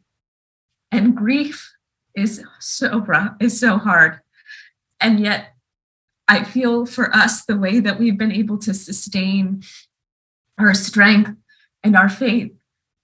[0.92, 1.74] And grief
[2.16, 4.20] is so rough, is so hard.
[5.00, 5.54] And yet
[6.28, 9.64] I feel for us, the way that we've been able to sustain
[10.60, 11.32] our strength
[11.84, 12.52] and our faith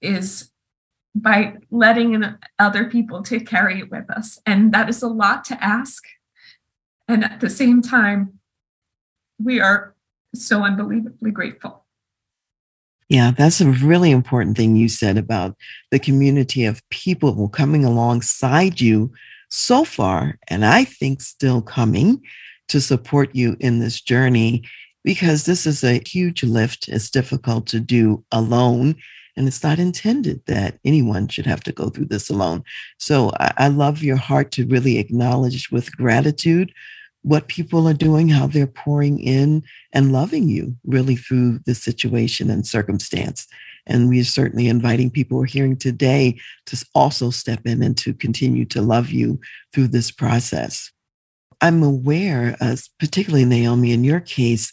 [0.01, 0.51] is
[1.15, 2.23] by letting
[2.59, 4.39] other people to carry it with us.
[4.45, 6.03] And that is a lot to ask.
[7.07, 8.39] And at the same time,
[9.41, 9.95] we are
[10.35, 11.85] so unbelievably grateful.
[13.09, 15.55] Yeah, that's a really important thing you said about
[15.91, 19.13] the community of people coming alongside you
[19.49, 22.21] so far, and I think still coming
[22.67, 24.63] to support you in this journey
[25.05, 26.89] because this is a huge lift.
[26.89, 28.95] It's difficult to do alone.
[29.37, 32.63] And it's not intended that anyone should have to go through this alone.
[32.97, 36.73] So I, love your heart to really acknowledge with gratitude
[37.27, 39.61] what people are doing, how they're pouring in
[39.91, 43.47] and loving you really through the situation and circumstance.
[43.85, 47.97] And we are certainly inviting people who are hearing today to also step in and
[47.97, 49.41] to continue to love you
[49.73, 50.89] through this process.
[51.59, 54.71] I'm aware, as particularly Naomi, in your case,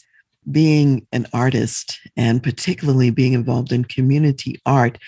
[0.49, 4.99] being an artist and particularly being involved in community art,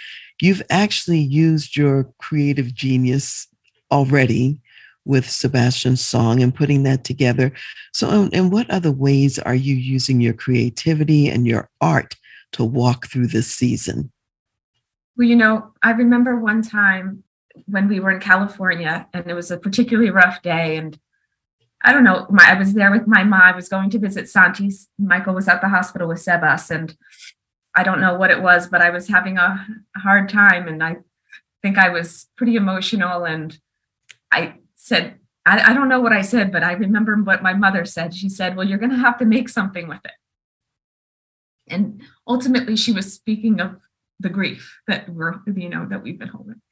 [0.42, 3.47] you've actually used your creative genius
[3.92, 4.61] already
[5.07, 7.52] with Sebastian's song and putting that together.
[7.92, 12.16] So, and what other ways are you using your creativity and your art
[12.52, 14.12] to walk through this season?
[15.16, 17.22] Well, you know, I remember one time
[17.64, 20.98] when we were in California and it was a particularly rough day and
[21.82, 22.26] I don't know.
[22.30, 23.40] My, I was there with my mom.
[23.40, 24.88] I was going to visit Santis.
[24.98, 26.96] Michael was at the hospital with Sebas, and
[27.76, 29.64] I don't know what it was, but I was having a
[29.96, 30.96] hard time, and I
[31.62, 33.24] think I was pretty emotional.
[33.24, 33.57] And
[34.32, 34.54] I
[34.87, 38.14] said, I, I don't know what I said, but I remember what my mother said.
[38.14, 40.12] She said, "Well, you're going to have to make something with it."
[41.68, 43.80] And ultimately, she was speaking of
[44.20, 46.62] the grief that we're, you know, that we've been holding.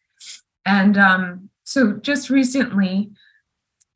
[0.65, 3.11] And um, so, just recently,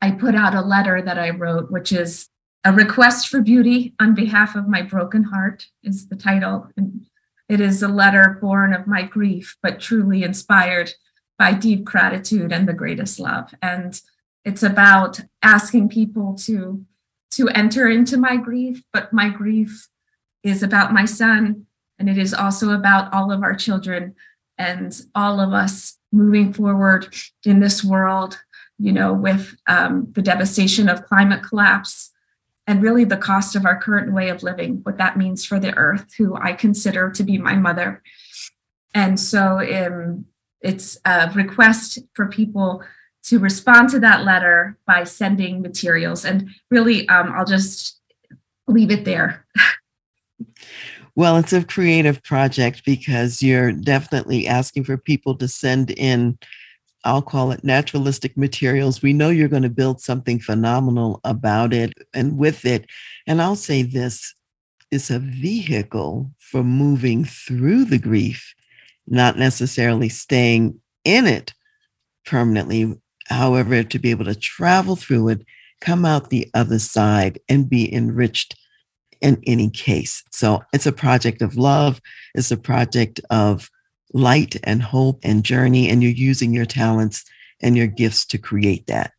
[0.03, 2.29] I put out a letter that I wrote, which is
[2.65, 6.69] a request for beauty on behalf of my broken heart, is the title.
[6.77, 7.07] And
[7.49, 10.93] it is a letter born of my grief, but truly inspired
[11.39, 13.55] by deep gratitude and the greatest love.
[13.63, 14.01] And
[14.45, 16.85] it's about asking people to
[17.31, 19.89] to enter into my grief, but my grief
[20.43, 21.67] is about my son,
[21.99, 24.15] and it is also about all of our children
[24.57, 27.15] and all of us moving forward
[27.45, 28.39] in this world
[28.79, 32.13] you know, with um, the devastation of climate collapse
[32.67, 35.75] and really the cost of our current way of living, what that means for the
[35.77, 38.03] earth, who I consider to be my mother.
[38.95, 40.27] And so um,
[40.61, 42.83] it's a request for people
[43.25, 46.25] to respond to that letter by sending materials.
[46.25, 47.99] And really, um, I'll just
[48.67, 49.47] leave it there.
[51.15, 56.39] Well, it's a creative project because you're definitely asking for people to send in
[57.05, 59.03] I'll call it naturalistic materials.
[59.03, 62.87] We know you're going to build something phenomenal about it and with it.
[63.27, 64.35] And I'll say this
[64.91, 68.55] it's a vehicle for moving through the grief,
[69.11, 71.53] not necessarily staying in it
[72.27, 72.97] permanently.
[73.29, 75.47] However, to be able to travel through it,
[75.81, 78.57] come out the other side, and be enriched
[79.21, 80.23] in any case.
[80.31, 82.01] So it's a project of love,
[82.35, 83.71] it's a project of
[84.13, 87.25] light and hope and journey, and you're using your talents
[87.61, 89.13] and your gifts to create that.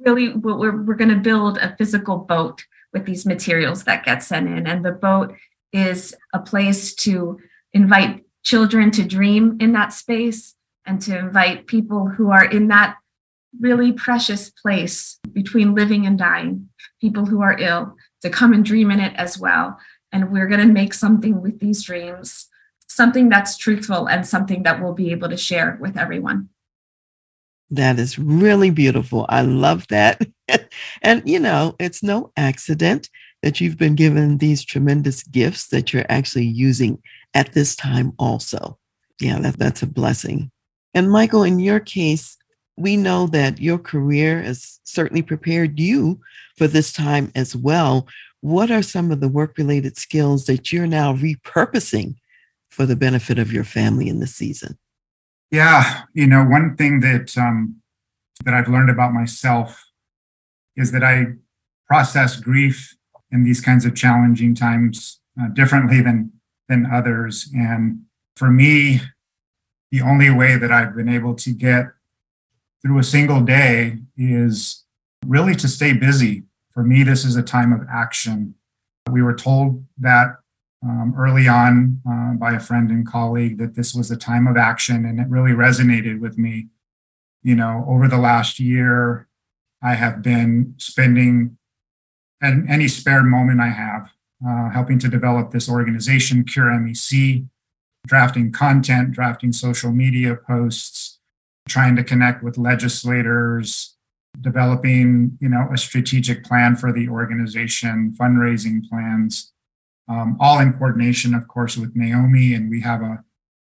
[0.00, 4.48] Really, we're, we're going to build a physical boat with these materials that get sent
[4.48, 4.66] in.
[4.66, 5.34] And the boat
[5.72, 7.38] is a place to
[7.72, 12.96] invite children to dream in that space and to invite people who are in that
[13.60, 16.68] really precious place between living and dying,
[17.00, 19.78] people who are ill, to come and dream in it as well.
[20.10, 22.48] And we're going to make something with these dreams
[22.92, 26.48] something that's truthful and something that we'll be able to share with everyone.
[27.70, 29.24] That is really beautiful.
[29.28, 30.20] I love that.
[31.02, 33.08] and, you know, it's no accident
[33.42, 37.02] that you've been given these tremendous gifts that you're actually using
[37.34, 38.78] at this time, also.
[39.20, 40.50] Yeah, that, that's a blessing.
[40.94, 42.36] And, Michael, in your case,
[42.76, 46.20] we know that your career has certainly prepared you
[46.56, 48.06] for this time as well.
[48.40, 52.16] What are some of the work related skills that you're now repurposing
[52.70, 54.78] for the benefit of your family in this season?
[55.50, 57.76] Yeah, you know, one thing that um,
[58.44, 59.84] that I've learned about myself
[60.76, 61.34] is that I
[61.86, 62.96] process grief
[63.30, 66.32] in these kinds of challenging times uh, differently than
[66.68, 67.50] than others.
[67.54, 68.02] And
[68.36, 69.00] for me,
[69.90, 71.86] the only way that I've been able to get
[72.82, 74.84] through a single day is
[75.26, 76.44] really to stay busy.
[76.70, 78.54] For me, this is a time of action.
[79.10, 80.36] We were told that
[80.82, 84.56] um, early on uh, by a friend and colleague that this was a time of
[84.56, 86.68] action, and it really resonated with me.
[87.42, 89.28] You know, over the last year,
[89.82, 91.58] I have been spending
[92.40, 94.10] and any spare moment I have
[94.46, 97.46] uh, helping to develop this organization, Cure MEC,
[98.06, 101.18] drafting content, drafting social media posts,
[101.68, 103.96] trying to connect with legislators,
[104.40, 109.52] developing, you know, a strategic plan for the organization, fundraising plans
[110.08, 112.54] um, all in coordination, of course, with Naomi.
[112.54, 113.24] And we have a,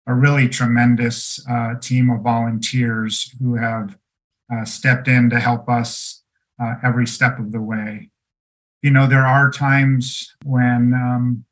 [0.07, 3.97] a really tremendous uh, team of volunteers who have
[4.51, 6.23] uh, stepped in to help us
[6.61, 8.09] uh, every step of the way.
[8.85, 11.45] You know, there are times when um,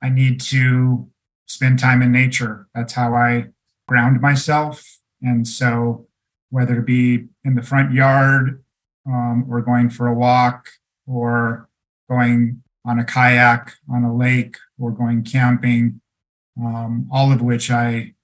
[0.00, 1.10] I need to
[1.46, 2.68] spend time in nature.
[2.72, 3.48] That's how I
[3.88, 4.84] ground myself.
[5.20, 6.06] And so,
[6.50, 8.62] whether it be in the front yard
[9.04, 10.68] um, or going for a walk
[11.04, 11.68] or
[12.08, 16.00] going on a kayak on a lake or going camping,
[16.62, 18.14] um, all of which I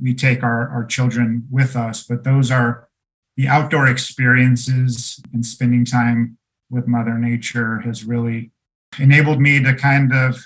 [0.00, 2.04] we take our, our children with us.
[2.04, 2.88] But those are
[3.36, 6.38] the outdoor experiences and spending time
[6.74, 8.50] with Mother Nature has really
[8.98, 10.38] enabled me to kind of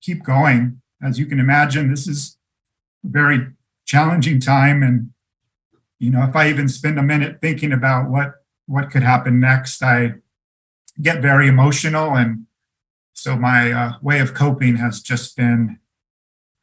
[0.00, 0.80] keep going.
[1.02, 2.38] As you can imagine, this is
[3.04, 3.48] a very
[3.84, 4.82] challenging time.
[4.82, 5.10] And,
[5.98, 8.34] you know, if I even spend a minute thinking about what
[8.66, 10.14] what could happen next, I
[11.00, 12.16] get very emotional.
[12.16, 12.46] And
[13.12, 15.78] so my uh, way of coping has just been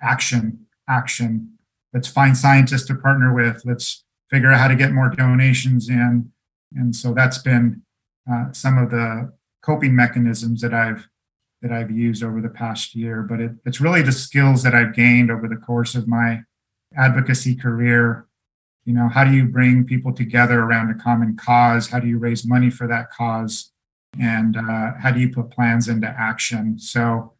[0.01, 1.57] action, action.
[1.93, 3.61] Let's find scientists to partner with.
[3.63, 6.31] Let's figure out how to get more donations in.
[6.75, 7.83] And so that's been
[8.31, 11.07] uh, some of the coping mechanisms that I've
[11.61, 13.21] that I've used over the past year.
[13.23, 16.43] But it, it's really the skills that I've gained over the course of my
[16.95, 18.27] advocacy career.
[18.83, 21.89] You know, how do you bring people together around a common cause?
[21.89, 23.71] How do you raise money for that cause?
[24.21, 26.77] And uh, how do you put plans into action?
[26.79, 27.33] So,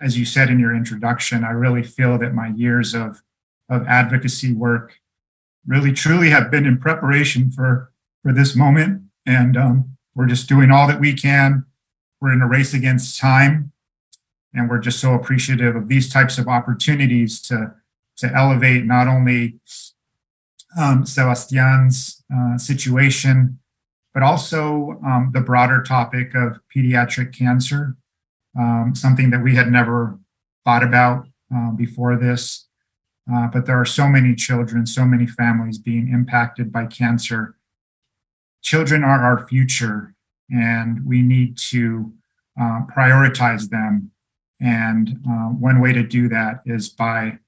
[0.00, 3.22] as you said in your introduction, I really feel that my years of
[3.68, 4.94] of advocacy work
[5.66, 10.70] really truly have been in preparation for for this moment and um, we're just doing
[10.70, 11.64] all that we can
[12.20, 13.72] we're in a race against time
[14.52, 17.72] and we're just so appreciative of these types of opportunities to
[18.16, 19.60] to elevate not only
[20.76, 23.58] um, Sebastian's uh, situation,
[24.12, 27.96] but also um, the broader topic of pediatric cancer,
[28.58, 30.18] um, something that we had never
[30.64, 32.66] thought about uh, before this.
[33.32, 37.56] Uh, but there are so many children, so many families being impacted by cancer.
[38.68, 40.14] Children are our future,
[40.50, 42.12] and we need to
[42.60, 44.10] uh, prioritize them.
[44.60, 47.38] And uh, one way to do that is by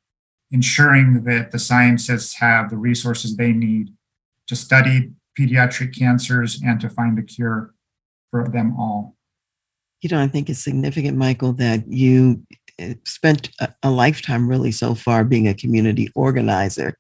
[0.50, 3.90] ensuring that the scientists have the resources they need
[4.46, 7.74] to study pediatric cancers and to find a cure
[8.30, 9.14] for them all.
[10.00, 12.46] You know, I think it's significant, Michael, that you
[13.04, 16.96] spent a, a lifetime really so far being a community organizer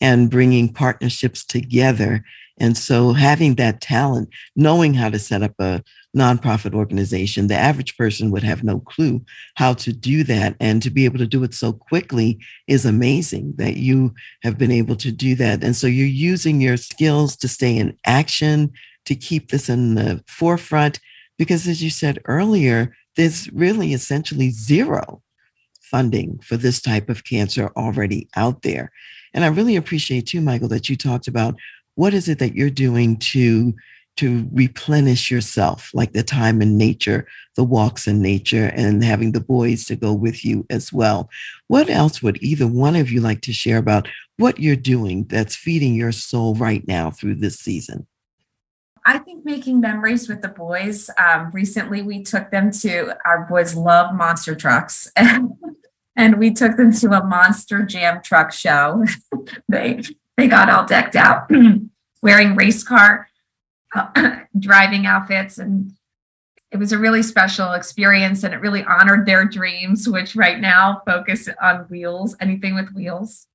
[0.00, 2.24] and bringing partnerships together.
[2.60, 5.82] And so having that talent, knowing how to set up a
[6.14, 9.24] nonprofit organization, the average person would have no clue
[9.56, 10.56] how to do that.
[10.60, 12.38] And to be able to do it so quickly
[12.68, 15.64] is amazing that you have been able to do that.
[15.64, 18.72] And so you're using your skills to stay in action,
[19.06, 21.00] to keep this in the forefront.
[21.38, 25.22] Because as you said earlier, there's really essentially zero
[25.80, 28.92] funding for this type of cancer already out there.
[29.32, 31.54] And I really appreciate too, Michael, that you talked about
[32.00, 33.74] what is it that you're doing to
[34.16, 37.26] to replenish yourself, like the time in nature,
[37.56, 41.28] the walks in nature, and having the boys to go with you as well.
[41.68, 45.54] What else would either one of you like to share about what you're doing that's
[45.54, 48.06] feeding your soul right now through this season?
[49.04, 51.10] I think making memories with the boys.
[51.18, 55.52] Um, recently, we took them to our boys love monster trucks, and,
[56.16, 59.04] and we took them to a monster jam truck show.
[59.68, 60.02] they
[60.40, 61.50] they got all decked out,
[62.22, 63.28] wearing race car
[63.94, 65.92] uh, driving outfits, and
[66.70, 68.44] it was a really special experience.
[68.44, 73.46] And it really honored their dreams, which right now focus on wheels, anything with wheels.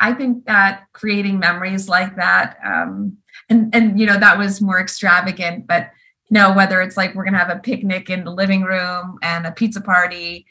[0.00, 2.58] I think that creating memories like that.
[2.64, 5.90] Um, and and you know that was more extravagant but
[6.28, 9.18] you know whether it's like we're going to have a picnic in the living room
[9.22, 10.46] and a pizza party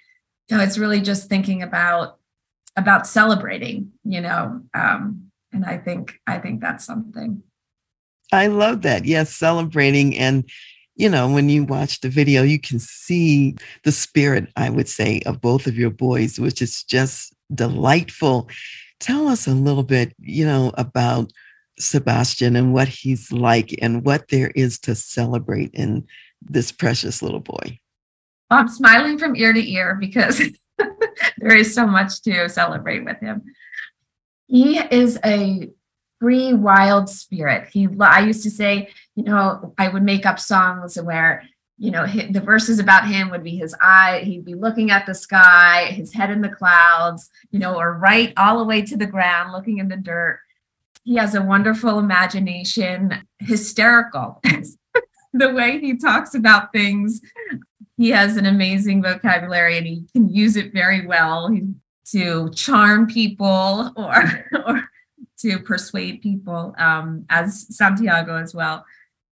[0.48, 2.18] you know it's really just thinking about
[2.78, 7.42] about celebrating you know um and i think i think that's something
[8.32, 10.50] i love that yes celebrating and
[10.96, 15.22] you know when you watch the video you can see the spirit i would say
[15.26, 18.50] of both of your boys which is just delightful
[19.00, 21.32] tell us a little bit you know about
[21.82, 26.08] Sebastian and what he's like and what there is to celebrate in
[26.42, 27.80] this precious little boy.
[28.50, 30.42] I'm smiling from ear to ear because
[31.38, 33.44] there is so much to celebrate with him.
[34.52, 35.70] He is a
[36.20, 37.70] free, wild spirit.
[37.72, 41.44] He, I used to say, you know, I would make up songs where,
[41.78, 45.16] you know, the verses about him would be his eye, he'd be looking at the
[45.16, 49.08] sky, his head in the clouds, you know, or right all the way to the
[49.08, 50.42] ground, looking in the dirt
[51.04, 54.42] he has a wonderful imagination, hysterical.
[55.34, 57.22] the way he talks about things,
[57.98, 61.50] he has an amazing vocabulary and he can use it very well
[62.12, 64.90] to charm people or or
[65.40, 68.86] to persuade people, um, as Santiago as well.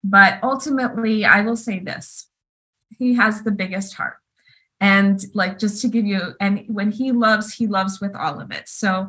[0.04, 2.28] But ultimately, I will say this
[2.98, 4.16] he has the biggest heart.
[4.80, 8.50] And like just to give you, and when he loves, he loves with all of
[8.50, 8.68] it.
[8.68, 9.08] So,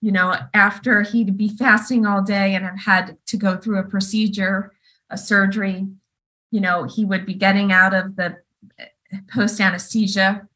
[0.00, 4.72] you know, after he'd be fasting all day and had to go through a procedure,
[5.10, 5.86] a surgery,
[6.50, 8.36] you know, he would be getting out of the
[9.32, 10.46] post anesthesia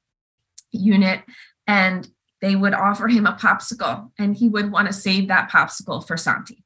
[0.72, 1.22] unit
[1.66, 2.08] and
[2.40, 6.16] they would offer him a popsicle and he would want to save that popsicle for
[6.16, 6.64] Santi.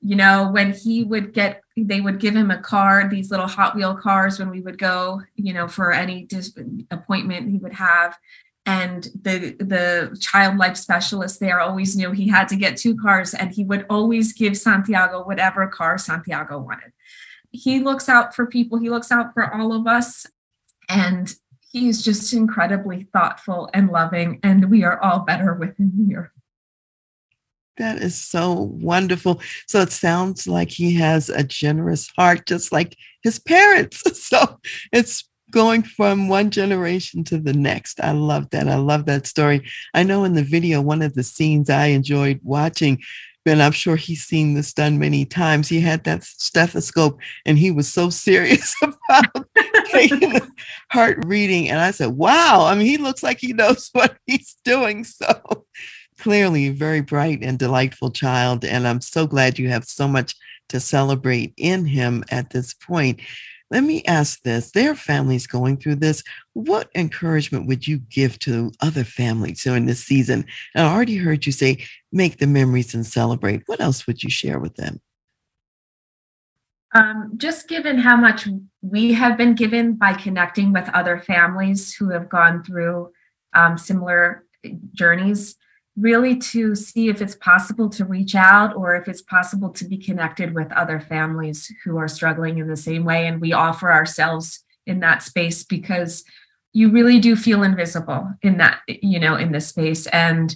[0.00, 3.74] You know, when he would get, they would give him a car, these little Hot
[3.74, 6.56] Wheel cars when we would go, you know, for any dis-
[6.90, 8.16] appointment he would have.
[8.66, 13.32] And the the child life specialist there always knew he had to get two cars,
[13.32, 16.92] and he would always give Santiago whatever car Santiago wanted.
[17.52, 18.78] He looks out for people.
[18.78, 20.26] He looks out for all of us,
[20.88, 21.32] and
[21.76, 26.32] he's just incredibly thoughtful and loving, and we are all better with him here.
[27.76, 29.40] That is so wonderful.
[29.66, 34.02] So it sounds like he has a generous heart, just like his parents.
[34.14, 34.58] So
[34.92, 38.00] it's going from one generation to the next.
[38.00, 38.66] I love that.
[38.66, 39.64] I love that story.
[39.94, 43.02] I know in the video, one of the scenes I enjoyed watching,
[43.46, 45.68] and I'm sure he's seen this done many times.
[45.68, 49.46] He had that stethoscope and he was so serious about
[50.90, 51.68] heart reading.
[51.68, 55.04] And I said, wow, I mean, he looks like he knows what he's doing.
[55.04, 55.66] So
[56.18, 58.64] clearly, very bright and delightful child.
[58.64, 60.34] And I'm so glad you have so much
[60.68, 63.20] to celebrate in him at this point.
[63.70, 66.22] Let me ask this their families going through this.
[66.52, 70.46] What encouragement would you give to other families during this season?
[70.74, 73.62] And I already heard you say, make the memories and celebrate.
[73.66, 75.00] What else would you share with them?
[76.94, 78.48] Um, just given how much
[78.80, 83.10] we have been given by connecting with other families who have gone through
[83.52, 84.46] um, similar
[84.94, 85.56] journeys,
[85.96, 89.96] really to see if it's possible to reach out or if it's possible to be
[89.96, 93.26] connected with other families who are struggling in the same way.
[93.26, 96.22] And we offer ourselves in that space because
[96.72, 100.06] you really do feel invisible in that, you know, in this space.
[100.08, 100.54] And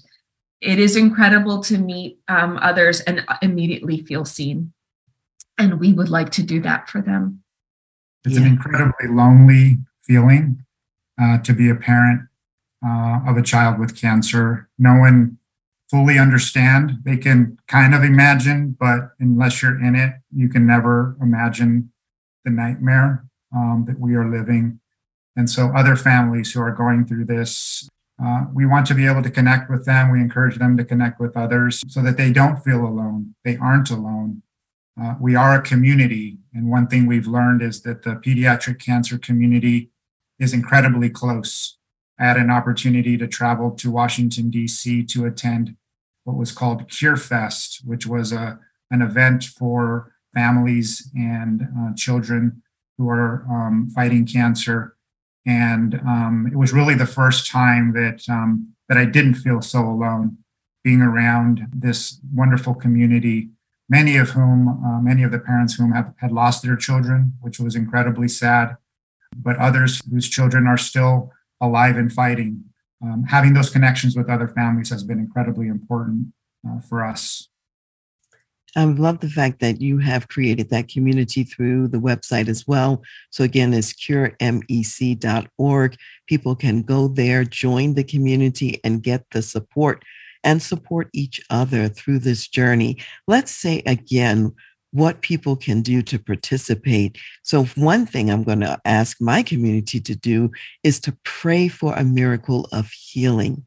[0.61, 4.74] it is incredible to meet um, others and immediately feel seen.
[5.57, 7.43] And we would like to do that for them.
[8.24, 8.43] It's yeah.
[8.43, 10.64] an incredibly lonely feeling
[11.20, 12.28] uh, to be a parent
[12.85, 14.68] uh, of a child with cancer.
[14.78, 15.39] No one
[15.91, 17.01] fully understand.
[17.05, 21.93] They can kind of imagine, but unless you're in it, you can never imagine
[22.45, 23.24] the nightmare
[23.55, 24.81] um, that we are living.
[25.37, 27.89] And so, other families who are going through this,
[28.22, 30.11] uh, we want to be able to connect with them.
[30.11, 33.35] We encourage them to connect with others so that they don't feel alone.
[33.45, 34.43] They aren't alone.
[35.01, 36.39] Uh, we are a community.
[36.53, 39.91] And one thing we've learned is that the pediatric cancer community
[40.39, 41.78] is incredibly close.
[42.21, 45.05] I had an opportunity to travel to Washington, D.C.
[45.05, 45.77] to attend
[46.25, 48.59] what was called CureFest, which was a,
[48.91, 52.62] an event for families and uh, children
[52.99, 54.97] who are um, fighting cancer.
[55.47, 59.81] And um, it was really the first time that, um, that I didn't feel so
[59.81, 60.37] alone
[60.85, 63.49] being around this wonderful community,
[63.89, 67.59] many of whom, uh, many of the parents whom have, had lost their children, which
[67.59, 68.77] was incredibly sad,
[69.35, 72.65] but others whose children are still alive and fighting.
[73.03, 76.33] Um, having those connections with other families has been incredibly important
[76.69, 77.49] uh, for us.
[78.77, 83.03] I love the fact that you have created that community through the website as well.
[83.31, 84.37] So, again, it's curemec.org.
[86.29, 90.05] People can go there, join the community, and get the support
[90.45, 92.99] and support each other through this journey.
[93.27, 94.55] Let's say again
[94.93, 97.18] what people can do to participate.
[97.43, 100.51] So, one thing I'm going to ask my community to do
[100.82, 103.64] is to pray for a miracle of healing.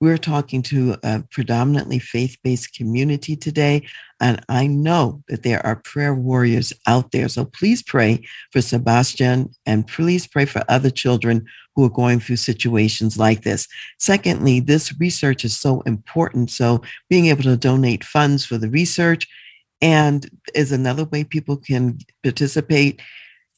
[0.00, 3.86] We're talking to a predominantly faith based community today,
[4.18, 7.28] and I know that there are prayer warriors out there.
[7.28, 11.44] So please pray for Sebastian and please pray for other children
[11.76, 13.68] who are going through situations like this.
[13.98, 16.50] Secondly, this research is so important.
[16.50, 19.28] So being able to donate funds for the research
[19.82, 23.00] and is another way people can participate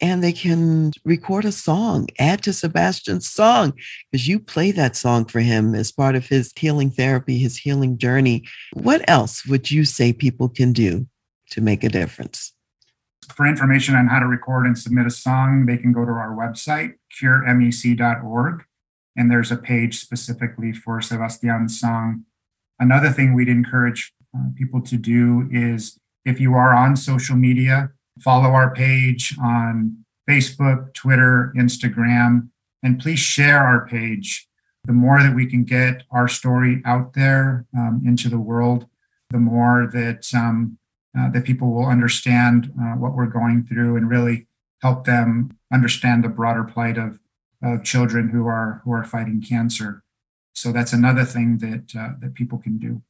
[0.03, 3.73] and they can record a song, add to Sebastian's song,
[4.11, 7.97] because you play that song for him as part of his healing therapy, his healing
[7.97, 8.43] journey.
[8.73, 11.07] What else would you say people can do
[11.51, 12.53] to make a difference?
[13.33, 16.35] For information on how to record and submit a song, they can go to our
[16.35, 18.64] website, curemec.org,
[19.16, 22.25] and there's a page specifically for Sebastian's song.
[22.81, 27.91] Another thing we'd encourage uh, people to do is if you are on social media,
[28.20, 32.49] follow our page on Facebook, Twitter, Instagram,
[32.83, 34.49] and please share our page.
[34.85, 38.87] The more that we can get our story out there um, into the world,
[39.31, 40.79] the more that um,
[41.16, 44.47] uh, that people will understand uh, what we're going through and really
[44.81, 47.20] help them understand the broader plight of,
[47.62, 50.03] of children who are who are fighting cancer.
[50.55, 53.03] So that's another thing that uh, that people can do.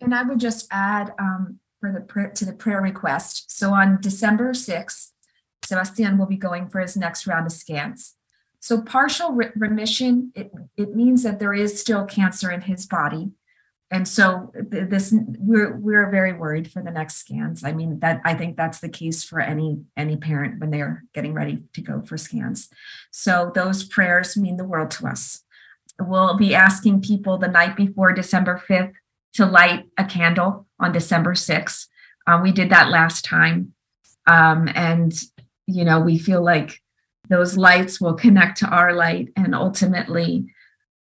[0.00, 3.50] And I would just add um, for the prayer, to the prayer request.
[3.50, 5.10] So on December 6th,
[5.64, 8.14] Sebastian will be going for his next round of scans.
[8.60, 13.30] So partial re- remission, it, it means that there is still cancer in his body.
[13.92, 17.64] And so this we're we're very worried for the next scans.
[17.64, 21.34] I mean that I think that's the case for any any parent when they're getting
[21.34, 22.68] ready to go for scans.
[23.10, 25.42] So those prayers mean the world to us.
[25.98, 28.94] We'll be asking people the night before December 5th
[29.34, 31.86] to light a candle on December 6th.
[32.26, 33.72] Uh, we did that last time.
[34.26, 35.12] Um, and,
[35.66, 36.80] you know, we feel like
[37.28, 40.46] those lights will connect to our light and ultimately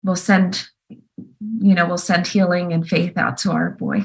[0.04, 4.04] will send, you know, will send healing and faith out to our boy.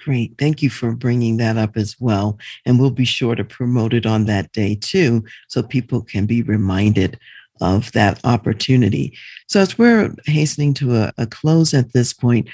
[0.00, 0.38] Great.
[0.38, 2.38] Thank you for bringing that up as well.
[2.64, 6.42] And we'll be sure to promote it on that day too, so people can be
[6.42, 7.18] reminded
[7.60, 9.16] of that opportunity.
[9.46, 12.48] So, as we're hastening to a, a, close at this point,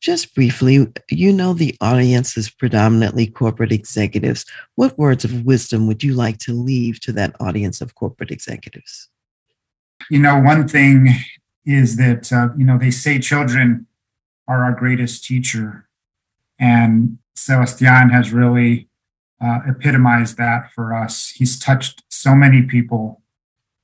[0.00, 4.44] just briefly, you know, the audience is predominantly corporate executives.
[4.74, 9.08] What words of wisdom would you like to leave to that audience of corporate executives?
[10.10, 11.08] You know, one thing
[11.64, 13.86] is that, uh, you know, they say children
[14.46, 15.88] are our greatest teacher.
[16.58, 18.88] And Sebastian has really
[19.42, 21.30] uh, epitomized that for us.
[21.30, 23.22] He's touched so many people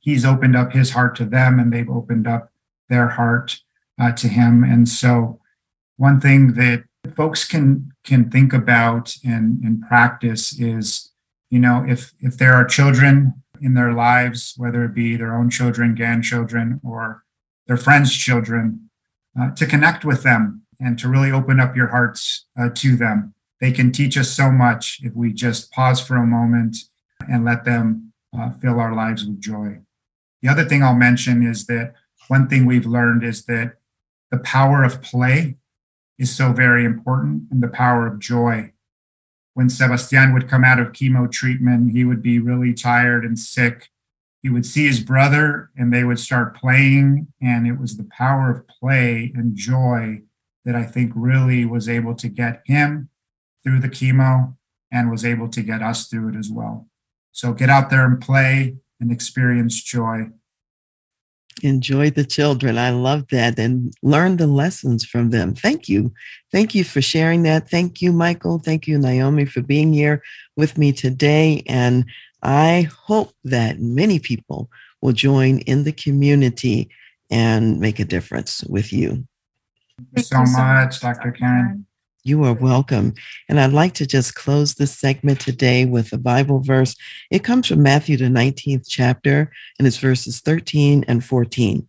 [0.03, 2.50] he's opened up his heart to them and they've opened up
[2.90, 3.61] their heart
[3.98, 4.62] uh, to him.
[4.62, 5.40] And so,
[5.96, 6.84] one thing that
[7.16, 11.11] folks can can think about and, and practice is,
[11.50, 15.48] you know, if if there are children in their lives, whether it be their own
[15.48, 17.22] children, grandchildren, or
[17.66, 18.90] their friends' children,
[19.40, 23.34] uh, to connect with them and to really open up your hearts uh, to them.
[23.61, 26.76] They can teach us so much if we just pause for a moment
[27.30, 29.78] and let them uh, fill our lives with joy.
[30.43, 31.95] The other thing I'll mention is that
[32.28, 33.76] one thing we've learned is that
[34.30, 35.57] the power of play
[36.18, 38.72] is so very important and the power of joy.
[39.55, 43.90] When Sebastian would come out of chemo treatment, he would be really tired and sick.
[44.43, 47.28] He would see his brother and they would start playing.
[47.40, 50.22] And it was the power of play and joy
[50.64, 53.11] that I think really was able to get him
[53.62, 54.57] through the chemo
[54.90, 56.88] and was able to get us through it as well.
[57.32, 60.28] So get out there and play, and experience joy.
[61.62, 62.78] Enjoy the children.
[62.78, 65.55] I love that and learn the lessons from them.
[65.55, 66.12] Thank you.
[66.50, 67.68] Thank you for sharing that.
[67.68, 68.59] Thank you, Michael.
[68.59, 70.22] Thank you, Naomi, for being here
[70.57, 71.62] with me today.
[71.66, 72.07] And
[72.42, 74.70] I hope that many people
[75.03, 76.88] will join in the community
[77.30, 79.26] and make a difference with you.
[79.98, 81.32] Thank you so, so much, Dr.
[81.32, 81.86] Karen.
[82.24, 83.14] You are welcome.
[83.48, 86.94] And I'd like to just close this segment today with a Bible verse.
[87.32, 91.88] It comes from Matthew, the 19th chapter, and it's verses 13 and 14.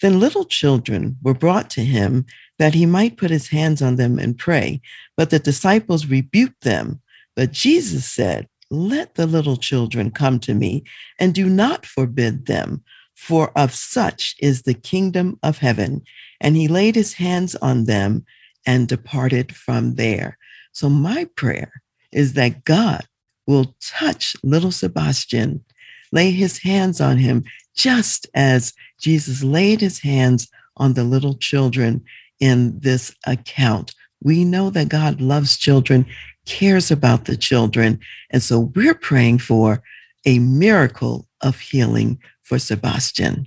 [0.00, 2.26] Then little children were brought to him
[2.58, 4.80] that he might put his hands on them and pray.
[5.16, 7.00] But the disciples rebuked them.
[7.36, 10.82] But Jesus said, Let the little children come to me,
[11.20, 12.82] and do not forbid them,
[13.14, 16.02] for of such is the kingdom of heaven.
[16.40, 18.24] And he laid his hands on them
[18.66, 20.38] and departed from there.
[20.72, 21.82] So, my prayer
[22.12, 23.04] is that God
[23.46, 25.64] will touch little Sebastian,
[26.12, 27.44] lay his hands on him,
[27.74, 32.04] just as Jesus laid his hands on the little children
[32.40, 33.94] in this account.
[34.22, 36.06] We know that God loves children,
[36.46, 38.00] cares about the children.
[38.30, 39.82] And so we're praying for
[40.24, 43.46] a miracle of healing for Sebastian.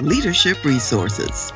[0.00, 1.52] leadership resources.